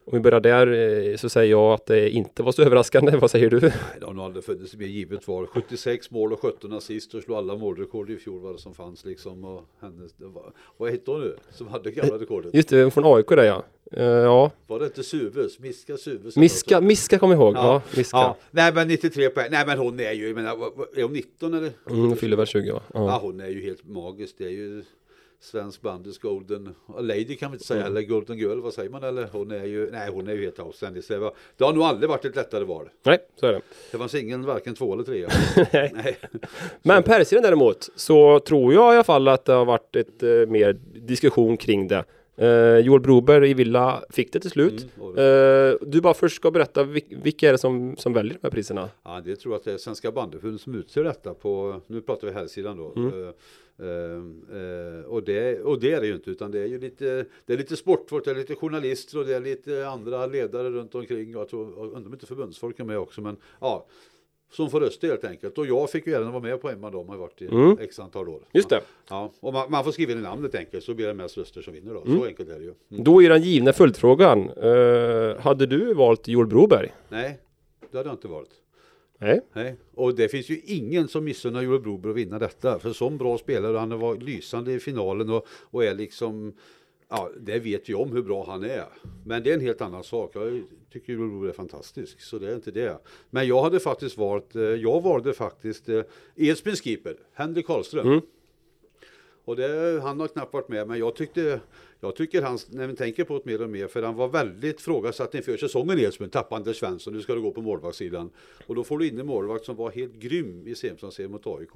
Om 0.07 0.13
vi 0.13 0.19
börjar 0.19 0.39
där 0.39 0.67
eh, 1.11 1.15
så 1.15 1.29
säger 1.29 1.51
jag 1.51 1.73
att 1.73 1.85
det 1.85 2.09
inte 2.09 2.43
var 2.43 2.51
så 2.51 2.61
överraskande. 2.61 3.17
Vad 3.17 3.31
säger 3.31 3.49
du? 3.49 3.59
Nej, 3.59 3.71
det 3.99 4.05
har 4.05 4.13
nog 4.13 4.25
aldrig 4.25 4.45
funnits 4.45 4.75
mer 4.75 4.85
givet 4.85 5.27
var. 5.27 5.45
76 5.45 6.11
mål 6.11 6.33
och 6.33 6.41
17 6.41 6.73
assist 6.73 7.13
och 7.13 7.23
slog 7.23 7.37
alla 7.37 7.55
målrekord 7.55 8.09
i 8.09 8.17
fjol 8.17 8.39
var 8.41 8.53
det 8.53 8.59
som 8.59 8.73
fanns 8.73 9.05
liksom. 9.05 9.45
Och 9.45 9.63
hennes, 9.81 10.15
var, 10.17 10.51
vad 10.77 10.91
hette 10.91 11.11
hon 11.11 11.21
nu 11.21 11.35
som 11.51 11.67
hade 11.67 11.91
gamla 11.91 12.17
rekordet? 12.17 12.53
Just 12.53 12.69
det, 12.69 12.91
från 12.91 13.15
AIK 13.15 13.27
där 13.27 13.43
ja. 13.43 13.63
Eh, 13.91 14.03
ja, 14.03 14.51
Var 14.67 14.79
det 14.79 14.85
inte 14.85 15.03
Suves? 15.03 15.59
Miska 15.59 15.97
Suves? 15.97 16.35
Miska, 16.37 16.81
Miska 16.81 17.17
jag 17.21 17.31
ihåg. 17.31 17.55
Ja, 17.55 17.73
Ja, 17.73 17.81
Miska. 17.97 18.17
Ja, 18.17 18.37
nej 18.51 18.73
men 18.73 18.87
93 18.87 19.29
poäng. 19.29 19.47
Nej 19.51 19.63
men 19.67 19.77
hon 19.77 19.99
är 19.99 20.11
ju, 20.11 20.27
jag 20.27 20.35
menar, 20.35 20.51
är 20.95 21.03
hon 21.03 21.13
19 21.13 21.53
eller? 21.53 21.71
Mm, 21.89 22.01
hon 22.01 22.15
fyller 22.15 22.37
väl 22.37 22.45
20 22.45 22.71
va? 22.71 22.81
Ja. 22.93 23.05
Ja. 23.05 23.19
hon 23.21 23.39
är 23.39 23.47
ju 23.47 23.61
helt 23.61 23.87
magisk. 23.87 24.35
Det 24.37 24.45
är 24.45 24.49
ju 24.49 24.83
svensk 25.39 25.81
bandys 25.81 26.17
golden 26.19 26.75
lady 26.99 27.35
kan 27.35 27.51
vi 27.51 27.55
inte 27.55 27.65
säga 27.65 27.81
Mm. 27.81 27.91
eller 27.97 28.07
golden 28.07 28.37
girl, 28.37 28.59
vad 28.59 28.73
säger 28.73 28.89
man 28.89 29.03
eller? 29.03 29.27
Hon 29.31 29.51
är 29.51 29.65
ju, 29.65 29.91
nej 29.91 30.09
hon 30.11 30.27
är 30.27 30.33
ju 30.33 30.41
helt. 30.43 30.55
Så 30.55 30.85
det, 31.13 31.17
var, 31.19 31.33
det 31.57 31.63
har 31.63 31.73
nog 31.73 31.83
aldrig 31.83 32.09
varit 32.09 32.25
ett 32.25 32.35
lättare 32.35 32.63
val. 32.63 32.89
Nej, 33.03 33.17
så 33.39 33.45
är 33.47 33.53
det. 33.53 33.61
Det 33.91 33.97
fanns 33.97 34.15
ingen 34.15 34.45
varken 34.45 34.75
två 34.75 34.93
eller 34.93 35.03
trea. 35.03 35.29
Nej. 35.93 36.17
Men 36.83 37.03
Persilen 37.03 37.43
däremot 37.43 37.89
så 37.95 38.39
tror 38.39 38.73
jag 38.73 38.93
i 38.93 38.95
alla 38.95 39.03
fall 39.03 39.27
att 39.27 39.45
det 39.45 39.53
har 39.53 39.65
varit 39.65 39.95
ett 39.95 40.23
eh, 40.23 40.29
mer 40.29 40.73
diskussion 40.93 41.57
kring 41.57 41.87
det. 41.87 42.03
Eh, 42.37 42.77
Joel 42.79 43.01
Broberg 43.01 43.49
i 43.49 43.53
Villa 43.53 44.03
fick 44.09 44.33
det 44.33 44.39
till 44.39 44.49
slut. 44.51 44.87
Mm, 44.97 45.15
Eh, 45.17 45.75
du 45.81 46.01
bara 46.01 46.13
först 46.13 46.35
ska 46.35 46.51
berätta 46.51 46.83
vil- 46.83 47.21
vilka 47.23 47.47
är 47.47 47.51
det 47.51 47.57
som, 47.57 47.95
som 47.97 48.13
väljer 48.13 48.33
de 48.33 48.39
här 48.43 48.51
priserna? 48.51 48.89
Ja, 49.03 49.21
det 49.25 49.35
tror 49.35 49.53
jag 49.53 49.59
att 49.59 49.65
det 49.65 49.71
är 49.73 49.77
Svenska 49.77 50.11
bandyförbundet 50.11 50.61
som 50.61 50.75
utser 50.75 51.03
detta 51.03 51.33
på, 51.33 51.81
nu 51.87 52.01
pratar 52.01 52.27
vi 52.27 52.33
här 52.33 52.47
sidan 52.47 52.77
då. 52.77 52.93
Mm. 52.95 53.33
Eh, 53.79 55.05
och, 55.05 55.23
det, 55.23 55.59
och 55.61 55.79
det 55.79 55.91
är 55.91 56.01
det 56.01 56.07
ju 56.07 56.13
inte, 56.15 56.29
utan 56.31 56.51
det 56.51 56.59
är 56.59 56.65
ju 56.65 56.79
lite, 56.79 57.25
det 57.45 57.53
är 57.53 57.57
lite 57.57 57.75
sportfolk, 57.75 58.25
det 58.25 58.31
är 58.31 58.35
lite 58.35 58.55
journalister 58.55 59.19
och 59.19 59.25
det 59.25 59.35
är 59.35 59.39
lite 59.39 59.87
andra 59.87 60.25
ledare 60.25 60.69
runt 60.69 60.95
omkring. 60.95 61.31
Jag 61.31 61.49
tror, 61.49 61.79
undrar 61.79 62.05
om 62.07 62.13
inte 62.13 62.25
förbundsfolk 62.25 62.79
är 62.79 62.83
med 62.83 62.97
också, 62.99 63.21
men 63.21 63.37
ja, 63.61 63.85
som 64.51 64.69
får 64.69 64.79
rösta 64.79 65.07
helt 65.07 65.23
enkelt. 65.23 65.57
Och 65.57 65.65
jag 65.67 65.89
fick 65.89 66.07
ju 66.07 66.13
äran 66.13 66.27
att 66.27 66.33
vara 66.33 66.43
med 66.43 66.61
på 66.61 66.69
Emma, 66.69 66.89
de 66.91 67.09
har 67.09 67.17
varit 67.17 67.41
i 67.41 67.45
Mm. 67.47 67.77
x 67.81 67.99
antal 67.99 68.29
år. 68.29 68.41
Just 68.53 68.69
det. 68.69 68.81
Ja, 69.09 69.31
och 69.39 69.53
man, 69.53 69.71
man 69.71 69.83
får 69.83 69.91
skriva 69.91 70.11
in 70.11 70.21
namnet 70.21 70.55
enkelt, 70.55 70.83
så 70.83 70.93
blir 70.93 71.07
det 71.07 71.13
mest 71.13 71.37
röster 71.37 71.61
som 71.61 71.73
vinner 71.73 71.93
då. 71.93 72.01
Mm. 72.01 72.19
Så 72.19 72.25
enkelt 72.25 72.49
är 72.49 72.59
det 72.59 72.65
ju. 72.65 72.73
Mm. 72.91 73.03
Då 73.03 73.23
är 73.23 73.29
den 73.29 73.41
givna 73.41 73.73
följdfrågan. 73.73 74.49
Eh, 74.49 75.39
hade 75.39 75.65
du 75.65 75.93
valt 75.93 76.27
Joel 76.27 76.47
Broberg? 76.47 76.93
Nej, 77.09 77.39
det 77.91 77.97
hade 77.97 78.09
jag 78.09 78.13
inte 78.15 78.27
valt. 78.27 78.49
Nej. 79.19 79.41
Nej, 79.53 79.75
och 79.95 80.15
det 80.15 80.29
finns 80.29 80.49
ju 80.49 80.61
ingen 80.65 81.07
som 81.07 81.23
missunnar 81.23 81.61
Joel 81.61 81.81
Broberg 81.81 82.11
att 82.11 82.17
vinna 82.17 82.39
detta. 82.39 82.79
För 82.79 82.93
som 82.93 83.17
bra 83.17 83.37
spelare, 83.37 83.77
han 83.77 83.99
varit 83.99 84.23
lysande 84.23 84.71
i 84.73 84.79
finalen 84.79 85.29
och, 85.29 85.47
och 85.49 85.83
är 85.85 85.93
liksom, 85.95 86.53
ja, 87.09 87.31
det 87.39 87.59
vet 87.59 87.89
ju 87.89 87.95
om 87.95 88.11
hur 88.11 88.23
bra 88.23 88.45
han 88.45 88.63
är. 88.63 88.85
Men 89.25 89.43
det 89.43 89.49
är 89.49 89.53
en 89.53 89.61
helt 89.61 89.81
annan 89.81 90.03
sak. 90.03 90.31
Jag 90.35 90.63
tycker 90.91 91.13
Joel 91.13 91.29
Broberg 91.29 91.49
är 91.49 91.53
fantastisk, 91.53 92.21
så 92.21 92.39
det 92.39 92.51
är 92.51 92.55
inte 92.55 92.71
det. 92.71 92.97
Men 93.29 93.47
jag 93.47 93.63
hade 93.63 93.79
faktiskt 93.79 94.17
valt, 94.17 94.55
eh, 94.55 94.61
jag 94.61 95.01
valde 95.01 95.33
faktiskt 95.33 95.89
eh, 95.89 96.01
Edsbyns 96.35 96.83
keeper, 96.83 97.17
Henrik 97.33 97.67
Karlström. 97.67 98.07
Mm. 98.07 98.21
Och 99.45 99.55
det, 99.55 100.01
han 100.03 100.19
har 100.19 100.27
knappt 100.27 100.53
varit 100.53 100.69
med, 100.69 100.87
men 100.87 100.99
jag 100.99 101.15
tyckte 101.15 101.59
jag 101.99 102.15
tycker 102.15 102.41
han, 102.41 102.57
när 102.69 102.87
vi 102.87 102.95
tänker 102.95 103.23
på 103.23 103.33
det 103.33 103.45
mer 103.45 103.61
och 103.61 103.69
mer, 103.69 103.87
för 103.87 104.03
han 104.03 104.15
var 104.15 104.27
väldigt 104.27 104.81
frågasatt 104.81 105.35
inför 105.35 105.57
säsongen 105.57 105.99
i 105.99 106.01
Edsbyn, 106.01 106.29
tappade 106.29 106.59
Anders 106.59 106.79
Svensson, 106.79 107.13
nu 107.13 107.21
ska 107.21 107.35
du 107.35 107.41
gå 107.41 107.51
på 107.51 107.61
målvaktssidan. 107.61 108.29
Och 108.67 108.75
då 108.75 108.83
får 108.83 108.99
du 108.99 109.07
in 109.07 109.19
en 109.19 109.25
målvakt 109.25 109.65
som 109.65 109.75
var 109.75 109.91
helt 109.91 110.13
grym 110.13 110.67
i 110.67 110.75
semifinalserien 110.75 111.31
mot 111.31 111.47
AIK. 111.47 111.75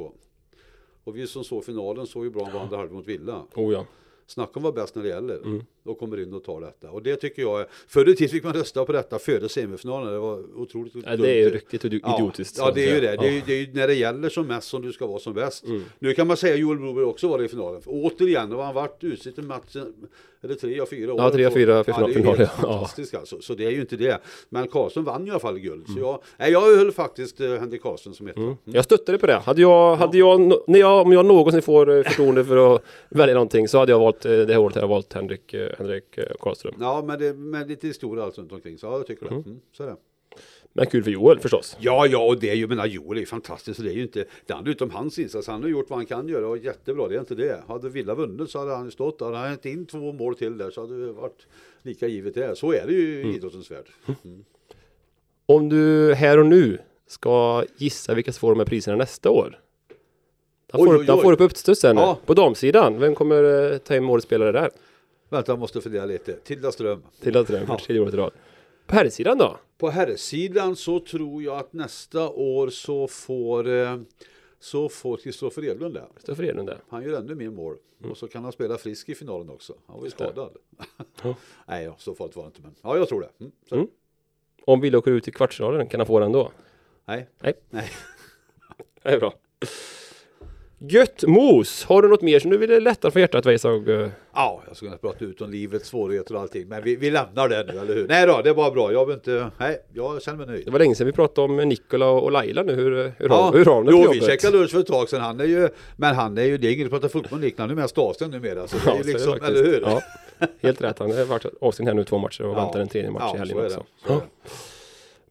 Och 1.04 1.18
vi 1.18 1.28
som 1.28 1.44
såg 1.44 1.66
finalen 1.66 2.08
såg 2.08 2.24
ju 2.24 2.32
bra 2.32 2.44
han 2.44 2.54
var 2.54 2.62
andra 2.62 2.78
halvlek 2.78 2.94
mot 2.94 3.08
Villa. 3.08 3.44
Oh 3.56 3.74
ja. 3.74 3.86
Snacka 4.30 4.52
om 4.56 4.64
vad 4.64 4.74
bäst 4.74 4.96
när 4.96 5.04
det 5.04 5.10
gäller. 5.10 5.38
Mm. 5.38 5.66
Och 5.90 6.00
kommer 6.00 6.22
in 6.22 6.34
och 6.34 6.44
tar 6.44 6.62
detta. 6.62 6.92
Och 6.92 7.04
det 7.04 7.16
tycker 7.16 7.42
jag 7.42 7.62
är, 7.62 7.68
förr 7.88 8.10
i 8.10 8.16
tiden 8.16 8.30
fick 8.32 8.44
man 8.44 8.54
rösta 8.54 8.86
på 8.86 8.92
detta 8.92 9.20
före 9.20 9.50
semifinalen, 9.50 10.14
det 10.14 10.20
var 10.20 10.44
otroligt 10.62 10.94
Ja, 11.06 11.16
det 11.16 11.30
är 11.32 11.36
ju 11.36 11.50
riktigt 11.50 11.84
idi- 11.84 12.00
Ja, 12.04 12.16
idiotiskt. 12.18 12.58
Ja, 12.58 12.72
det 12.76 12.90
är 12.90 12.96
ju 12.96 13.02
det. 13.02 13.14
Ja. 13.16 13.22
Det 13.22 13.28
är 13.28 13.32
ju, 13.32 13.42
det 13.46 13.54
är 13.54 13.60
ju 13.60 13.74
när 13.74 13.88
det 13.88 13.94
gäller 13.94 14.30
som 14.30 14.48
mest 14.48 14.68
som 14.68 14.82
du 14.82 14.92
ska 14.92 15.08
vara 15.08 15.20
som 15.20 15.34
bäst. 15.34 15.66
Mm. 15.66 15.84
Nu 16.00 16.14
kan 16.14 16.28
man 16.28 16.38
säga 16.38 16.56
Joel 16.56 16.78
Broberg 16.78 17.06
också 17.06 17.28
var 17.28 17.38
det 17.38 17.46
i 17.46 17.48
finalen. 17.48 17.82
För 17.82 17.92
återigen, 17.94 18.52
har 18.52 18.64
han 18.64 18.76
varit 18.76 19.04
utsett 19.04 19.38
i 19.38 19.42
matchen, 19.42 19.94
eller 20.44 20.56
tre 20.56 20.80
av 20.80 20.86
fyra 20.86 21.14
år. 21.14 21.22
Ja, 21.22 21.32
tre 21.32 21.46
av 21.46 21.52
fyra 21.52 21.84
för 21.84 21.92
ja, 21.92 21.98
det 21.98 22.04
är 22.04 22.08
ju 22.08 22.14
final, 22.14 22.38
helt 22.38 22.52
fantastiskt 22.52 23.16
alltså. 23.16 23.42
Så 23.42 23.54
det 23.54 23.66
är 23.66 23.72
ju 23.72 23.80
inte 23.82 23.96
det. 23.96 24.20
Men 24.50 24.68
Karlsson 24.68 25.04
vann 25.04 25.22
ju 25.22 25.28
i 25.28 25.32
alla 25.32 25.40
fall 25.40 25.60
guld. 25.60 25.84
Mm. 25.88 25.96
Så 25.96 26.00
jag, 26.00 26.22
nej, 26.38 26.52
jag 26.52 26.62
höll 26.62 26.92
faktiskt 26.92 27.42
eh, 27.42 27.48
Henrik 27.54 27.82
Karlsson 27.82 28.14
som 28.14 28.28
etta. 28.28 28.40
Mm. 28.42 28.56
Jag 28.64 28.84
stöttade 28.86 29.18
på 29.18 29.28
det. 29.28 29.34
Hade 29.34 29.62
jag, 29.62 29.96
hade 29.96 30.18
jag, 30.18 30.54
när 30.68 30.80
jag, 30.80 31.02
om 31.02 31.12
jag 31.12 31.26
någonsin 31.26 31.62
får 31.62 31.98
eh, 31.98 32.04
förtroende 32.04 32.46
för 32.46 32.76
att 32.76 32.84
välja 33.10 33.34
någonting 33.34 33.68
så 33.68 33.78
hade 33.80 33.92
jag 33.92 34.00
valt, 34.00 34.26
eh, 34.26 34.32
det 34.32 34.54
här 34.54 34.58
året 34.60 34.76
hade 34.76 34.84
jag 34.84 34.90
valt 34.90 35.14
Henrik, 35.14 35.54
Henrik 35.80 36.18
eh, 36.18 36.26
Karlström. 36.40 36.74
Ja, 36.80 37.04
men, 37.08 37.20
det, 37.20 37.34
men 37.34 37.68
lite 37.68 37.88
historia 37.88 38.24
alltså 38.24 38.42
runt 38.42 38.52
omkring. 38.52 38.78
Så 38.78 38.86
ja, 38.86 38.98
jag 38.98 39.08
tycker 39.08 39.26
det. 39.30 39.36
Mm, 39.36 39.60
så 39.72 39.84
är 39.84 39.88
det. 39.88 39.96
Men 40.74 40.86
kul 40.86 41.04
för 41.04 41.12
Joel 41.12 41.40
förstås. 41.40 41.78
Ja, 41.80 42.08
ja, 42.08 42.26
och 42.28 42.40
det 42.40 42.50
är 42.50 42.56
ju, 42.56 42.68
menar 42.68 42.86
Joel 42.86 43.18
är 43.18 43.20
ju 43.20 43.26
fantastisk. 43.26 43.78
Så 43.78 43.84
det 43.84 43.92
är 43.92 43.94
ju 43.96 44.02
inte, 44.02 44.26
det 44.46 44.54
handlar 44.54 44.68
ju 44.70 44.72
inte 44.74 44.84
om 44.84 44.90
hans 44.92 45.20
insats. 45.20 45.48
Han 45.48 45.62
har 45.62 45.70
gjort 45.70 45.90
vad 45.90 46.00
han 46.00 46.06
kan 46.06 46.28
göra 46.28 46.48
och 46.48 46.58
jättebra, 46.58 47.08
det 47.08 47.16
är 47.16 47.20
inte 47.20 47.36
det. 47.36 47.64
Hade 47.68 47.90
Villa 47.90 48.16
vunnit 48.16 48.50
så 48.50 48.60
hade 48.60 48.76
han 48.76 48.92
stått 48.92 49.20
där. 49.20 49.26
Hade 49.26 49.38
han 49.38 49.52
inte 49.52 49.70
in 49.70 49.86
två 49.86 50.12
mål 50.14 50.36
till 50.36 50.58
där 50.58 50.72
så 50.72 50.82
hade 50.82 51.06
det 51.06 51.12
varit 51.12 51.48
lika 51.82 52.08
givet 52.08 52.34
det. 52.34 52.56
Så 52.58 52.74
är 52.74 52.84
det 52.88 52.94
ju 52.94 53.20
Mm. 53.22 53.32
i 53.32 53.36
idrottens 53.36 53.72
värld. 53.72 53.86
Mm. 54.26 54.46
Om 55.46 55.70
du 55.70 56.14
här 56.14 56.38
och 56.38 56.46
nu 56.46 56.78
ska 57.08 57.64
gissa 57.78 58.14
vilka 58.14 58.32
som 58.32 58.40
får 58.40 58.50
de 58.50 58.60
här 58.60 58.66
priserna 58.66 58.98
nästa 58.98 59.30
år. 59.30 59.60
Han 60.72 60.82
Oj, 60.82 60.88
får, 60.88 60.96
oj, 60.96 61.02
upp, 61.02 61.08
han 61.08 61.18
oj. 61.18 61.24
får 61.24 61.34
upp 61.34 61.42
uppstudsen 61.42 61.98
Ja. 61.98 62.18
på 62.26 62.34
damsidan. 62.34 63.00
Vem 63.00 63.16
kommer 63.16 63.72
eh, 63.74 63.78
ta 63.78 63.94
hem 63.94 64.10
årets 64.10 64.26
spelare 64.26 64.52
där? 64.52 64.70
Vänta, 65.30 65.52
jag 65.52 65.60
måste 65.60 65.82
fundera 65.82 66.06
lite. 66.06 66.34
Tilda 66.34 66.72
Ström. 66.72 67.04
Till 67.22 67.38
att 67.38 67.48
för 67.48 67.78
tredje 67.78 68.02
året 68.02 68.14
i 68.14 68.18
rad. 68.18 68.32
På 68.86 68.96
herrsidan 68.96 69.38
då? 69.38 69.58
På 69.78 69.90
herrsidan 69.90 70.76
så 70.76 71.00
tror 71.00 71.44
jag 71.44 71.58
att 71.58 71.74
nästa 71.74 72.30
år 72.30 72.70
så 72.70 73.08
får 73.08 73.68
eh, 73.68 73.98
så 74.60 74.90
får 74.90 75.18
Kristoffer 75.18 75.66
Edlund 75.66 75.94
det. 75.94 76.04
Stoffer 76.18 76.44
Edlund 76.44 76.70
där. 76.70 76.78
Han 76.90 77.04
gör 77.04 77.20
ännu 77.20 77.36
mer 77.36 77.50
mål. 77.50 77.78
Och 78.10 78.18
så 78.18 78.28
kan 78.28 78.44
han 78.44 78.52
spela 78.52 78.78
frisk 78.78 79.10
i 79.10 79.16
finalen 79.16 79.50
också. 79.50 79.74
Han 79.86 79.98
var 79.98 80.04
ju 80.04 80.10
det. 80.10 80.16
skadad. 80.16 80.58
Ja. 81.24 81.36
Nej, 81.68 81.86
ja, 81.86 81.96
så 81.98 82.16
farligt 82.16 82.36
var 82.36 82.44
det 82.44 82.48
inte. 82.48 82.62
Men 82.62 82.76
ja, 82.82 82.98
jag 82.98 83.10
tror 83.10 83.22
det. 83.22 83.30
Mm. 83.40 83.52
Mm. 83.72 83.88
Om 84.66 84.82
Wille 84.82 84.98
åker 84.98 85.12
ut 85.12 85.28
i 85.28 85.32
kvartsfinalen, 85.32 85.88
kan 85.88 86.00
han 86.00 86.08
få 86.08 86.20
den 86.20 86.32
då? 86.32 86.52
Nej. 87.06 87.28
Nej. 87.40 87.54
Nej. 87.70 87.92
Det 89.04 89.10
är 89.10 89.20
bra. 89.20 89.34
Gött 90.82 91.24
mos! 91.28 91.84
Har 91.86 92.02
du 92.02 92.08
något 92.08 92.22
mer 92.22 92.40
som 92.40 92.52
du 92.52 92.58
vill 92.58 92.84
lätta 92.84 93.12
från 93.12 93.20
hjärtat 93.22 93.46
Weissag? 93.46 93.90
Eh, 93.90 94.10
Ja, 94.34 94.62
jag 94.68 94.76
skulle 94.76 94.90
kunna 94.92 95.12
prata 95.14 95.26
ut 95.26 95.42
om 95.42 95.52
livets 95.52 95.88
svårigheter 95.88 96.36
och 96.36 96.42
allting. 96.42 96.68
Men 96.68 96.84
vi, 96.84 96.96
vi 96.96 97.12
lämnar 97.12 97.50
det 97.50 97.64
nu, 97.74 97.80
eller 97.80 97.96
hur? 97.96 98.08
Nej 98.08 98.28
då, 98.28 98.42
det 98.44 98.54
var 98.54 98.72
bra. 98.72 98.92
Jag 98.92 99.06
vill 99.06 99.14
inte... 99.14 99.52
Nej, 99.58 99.78
jag 99.94 100.22
känner 100.22 100.38
mig 100.38 100.48
nöjd. 100.48 100.66
Det 100.66 100.72
var 100.72 100.80
länge 100.80 100.96
sedan 100.96 101.08
vi 101.08 101.14
pratade 101.14 101.46
om 101.48 101.56
Nikola 101.70 102.10
och 102.10 102.32
Laila 102.32 102.64
nu. 102.64 102.76
Hur, 102.76 102.92
hur, 102.92 103.30
Ja, 103.30 103.52
hur 103.56 103.66
har 103.66 103.76
de 103.76 103.86
det 103.86 103.92
jo, 103.92 104.12
vi 104.12 104.20
käkade 104.22 104.58
lunch 104.58 104.72
för 104.72 104.80
ett 104.80 104.88
tag 104.88 105.10
sedan. 105.10 105.22
Han 105.22 105.40
är 105.40 105.46
ju, 105.46 105.70
men 105.98 106.16
han 106.16 106.38
är 106.38 106.44
ju, 106.44 106.58
det 106.58 106.68
är 106.68 106.74
inget 106.74 106.86
att 106.86 106.92
prata 106.92 107.10
fotboll 107.10 107.40
liknande, 107.40 107.72
han 107.74 107.78
är 107.80 107.82
mest 107.84 107.98
avstängd 107.98 108.32
numera. 108.34 108.68
Så 108.68 108.78
det 108.86 108.92
är 108.92 108.96
Ja, 108.96 108.96
så 108.96 109.00
är 109.00 109.04
det 109.04 109.14
liksom, 109.14 109.34
eller 109.46 109.64
hur? 109.66 109.82
Ja, 109.82 110.02
helt 110.62 110.82
rätt. 110.82 111.00
Han 111.00 111.12
har 111.12 111.26
varit 111.26 111.46
avstängd 111.62 111.88
här 111.90 111.96
nu 111.96 112.04
två 112.04 112.18
matcher 112.18 112.44
och 112.46 112.58
Ja. 112.58 112.64
väntar 112.64 112.80
en 112.80 112.88
tredje 112.88 113.12
match 113.12 113.24
ja, 113.28 113.36
i 113.36 113.38
helgen 113.38 113.66
också. 113.66 113.86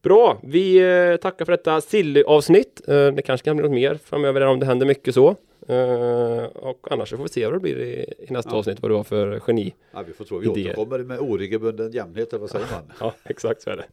Bra, 0.02 0.38
vi 0.42 0.76
eh, 1.10 1.16
tackar 1.16 1.44
för 1.44 1.52
detta 1.52 1.80
silly-avsnitt. 1.80 2.80
Eh, 2.88 3.06
det 3.06 3.22
kanske 3.22 3.44
kan 3.44 3.56
bli 3.56 3.62
något 3.68 3.74
mer 3.74 3.98
framöver 4.04 4.40
om 4.46 4.60
det 4.60 4.66
händer 4.66 4.86
mycket 4.86 5.14
så. 5.14 5.28
Eh, 5.68 6.44
och 6.44 6.86
annars 6.90 7.08
så 7.10 7.16
får 7.16 7.22
vi 7.24 7.28
se 7.28 7.44
vad 7.46 7.54
det 7.54 7.60
blir 7.60 7.78
i, 7.80 8.14
nästa 8.28 8.50
Ja. 8.50 8.56
avsnitt, 8.56 8.78
vad 8.82 8.90
du 8.90 8.94
har 8.94 9.04
för 9.04 9.40
geni. 9.46 9.74
Ja, 9.92 10.02
vi 10.06 10.12
får 10.12 10.24
tro 10.24 10.38
vi 10.38 10.46
Idéer. 10.50 10.66
återkommer 10.78 10.98
med 10.98 11.18
oregelbunden 11.18 11.92
jämnhet, 11.92 12.32
eller 12.32 12.40
vad 12.40 12.50
säger 12.50 12.66
man? 12.72 12.92
Ja, 13.00 13.14
exakt 13.24 13.62
så 13.62 13.70
är 13.70 13.76
det. 13.76 13.84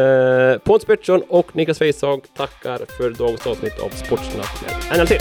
Eh, 0.00 0.58
Pontus 0.58 0.84
Pettersson 0.86 1.22
och 1.28 1.56
Niklas 1.56 1.80
Weissag 1.80 2.24
tackar 2.36 2.78
för 2.96 3.10
dagens 3.10 3.46
avsnitt 3.46 3.78
av 3.82 3.88
Sportsnack 3.88 4.62
med 4.90 4.98
NLT. 5.00 5.12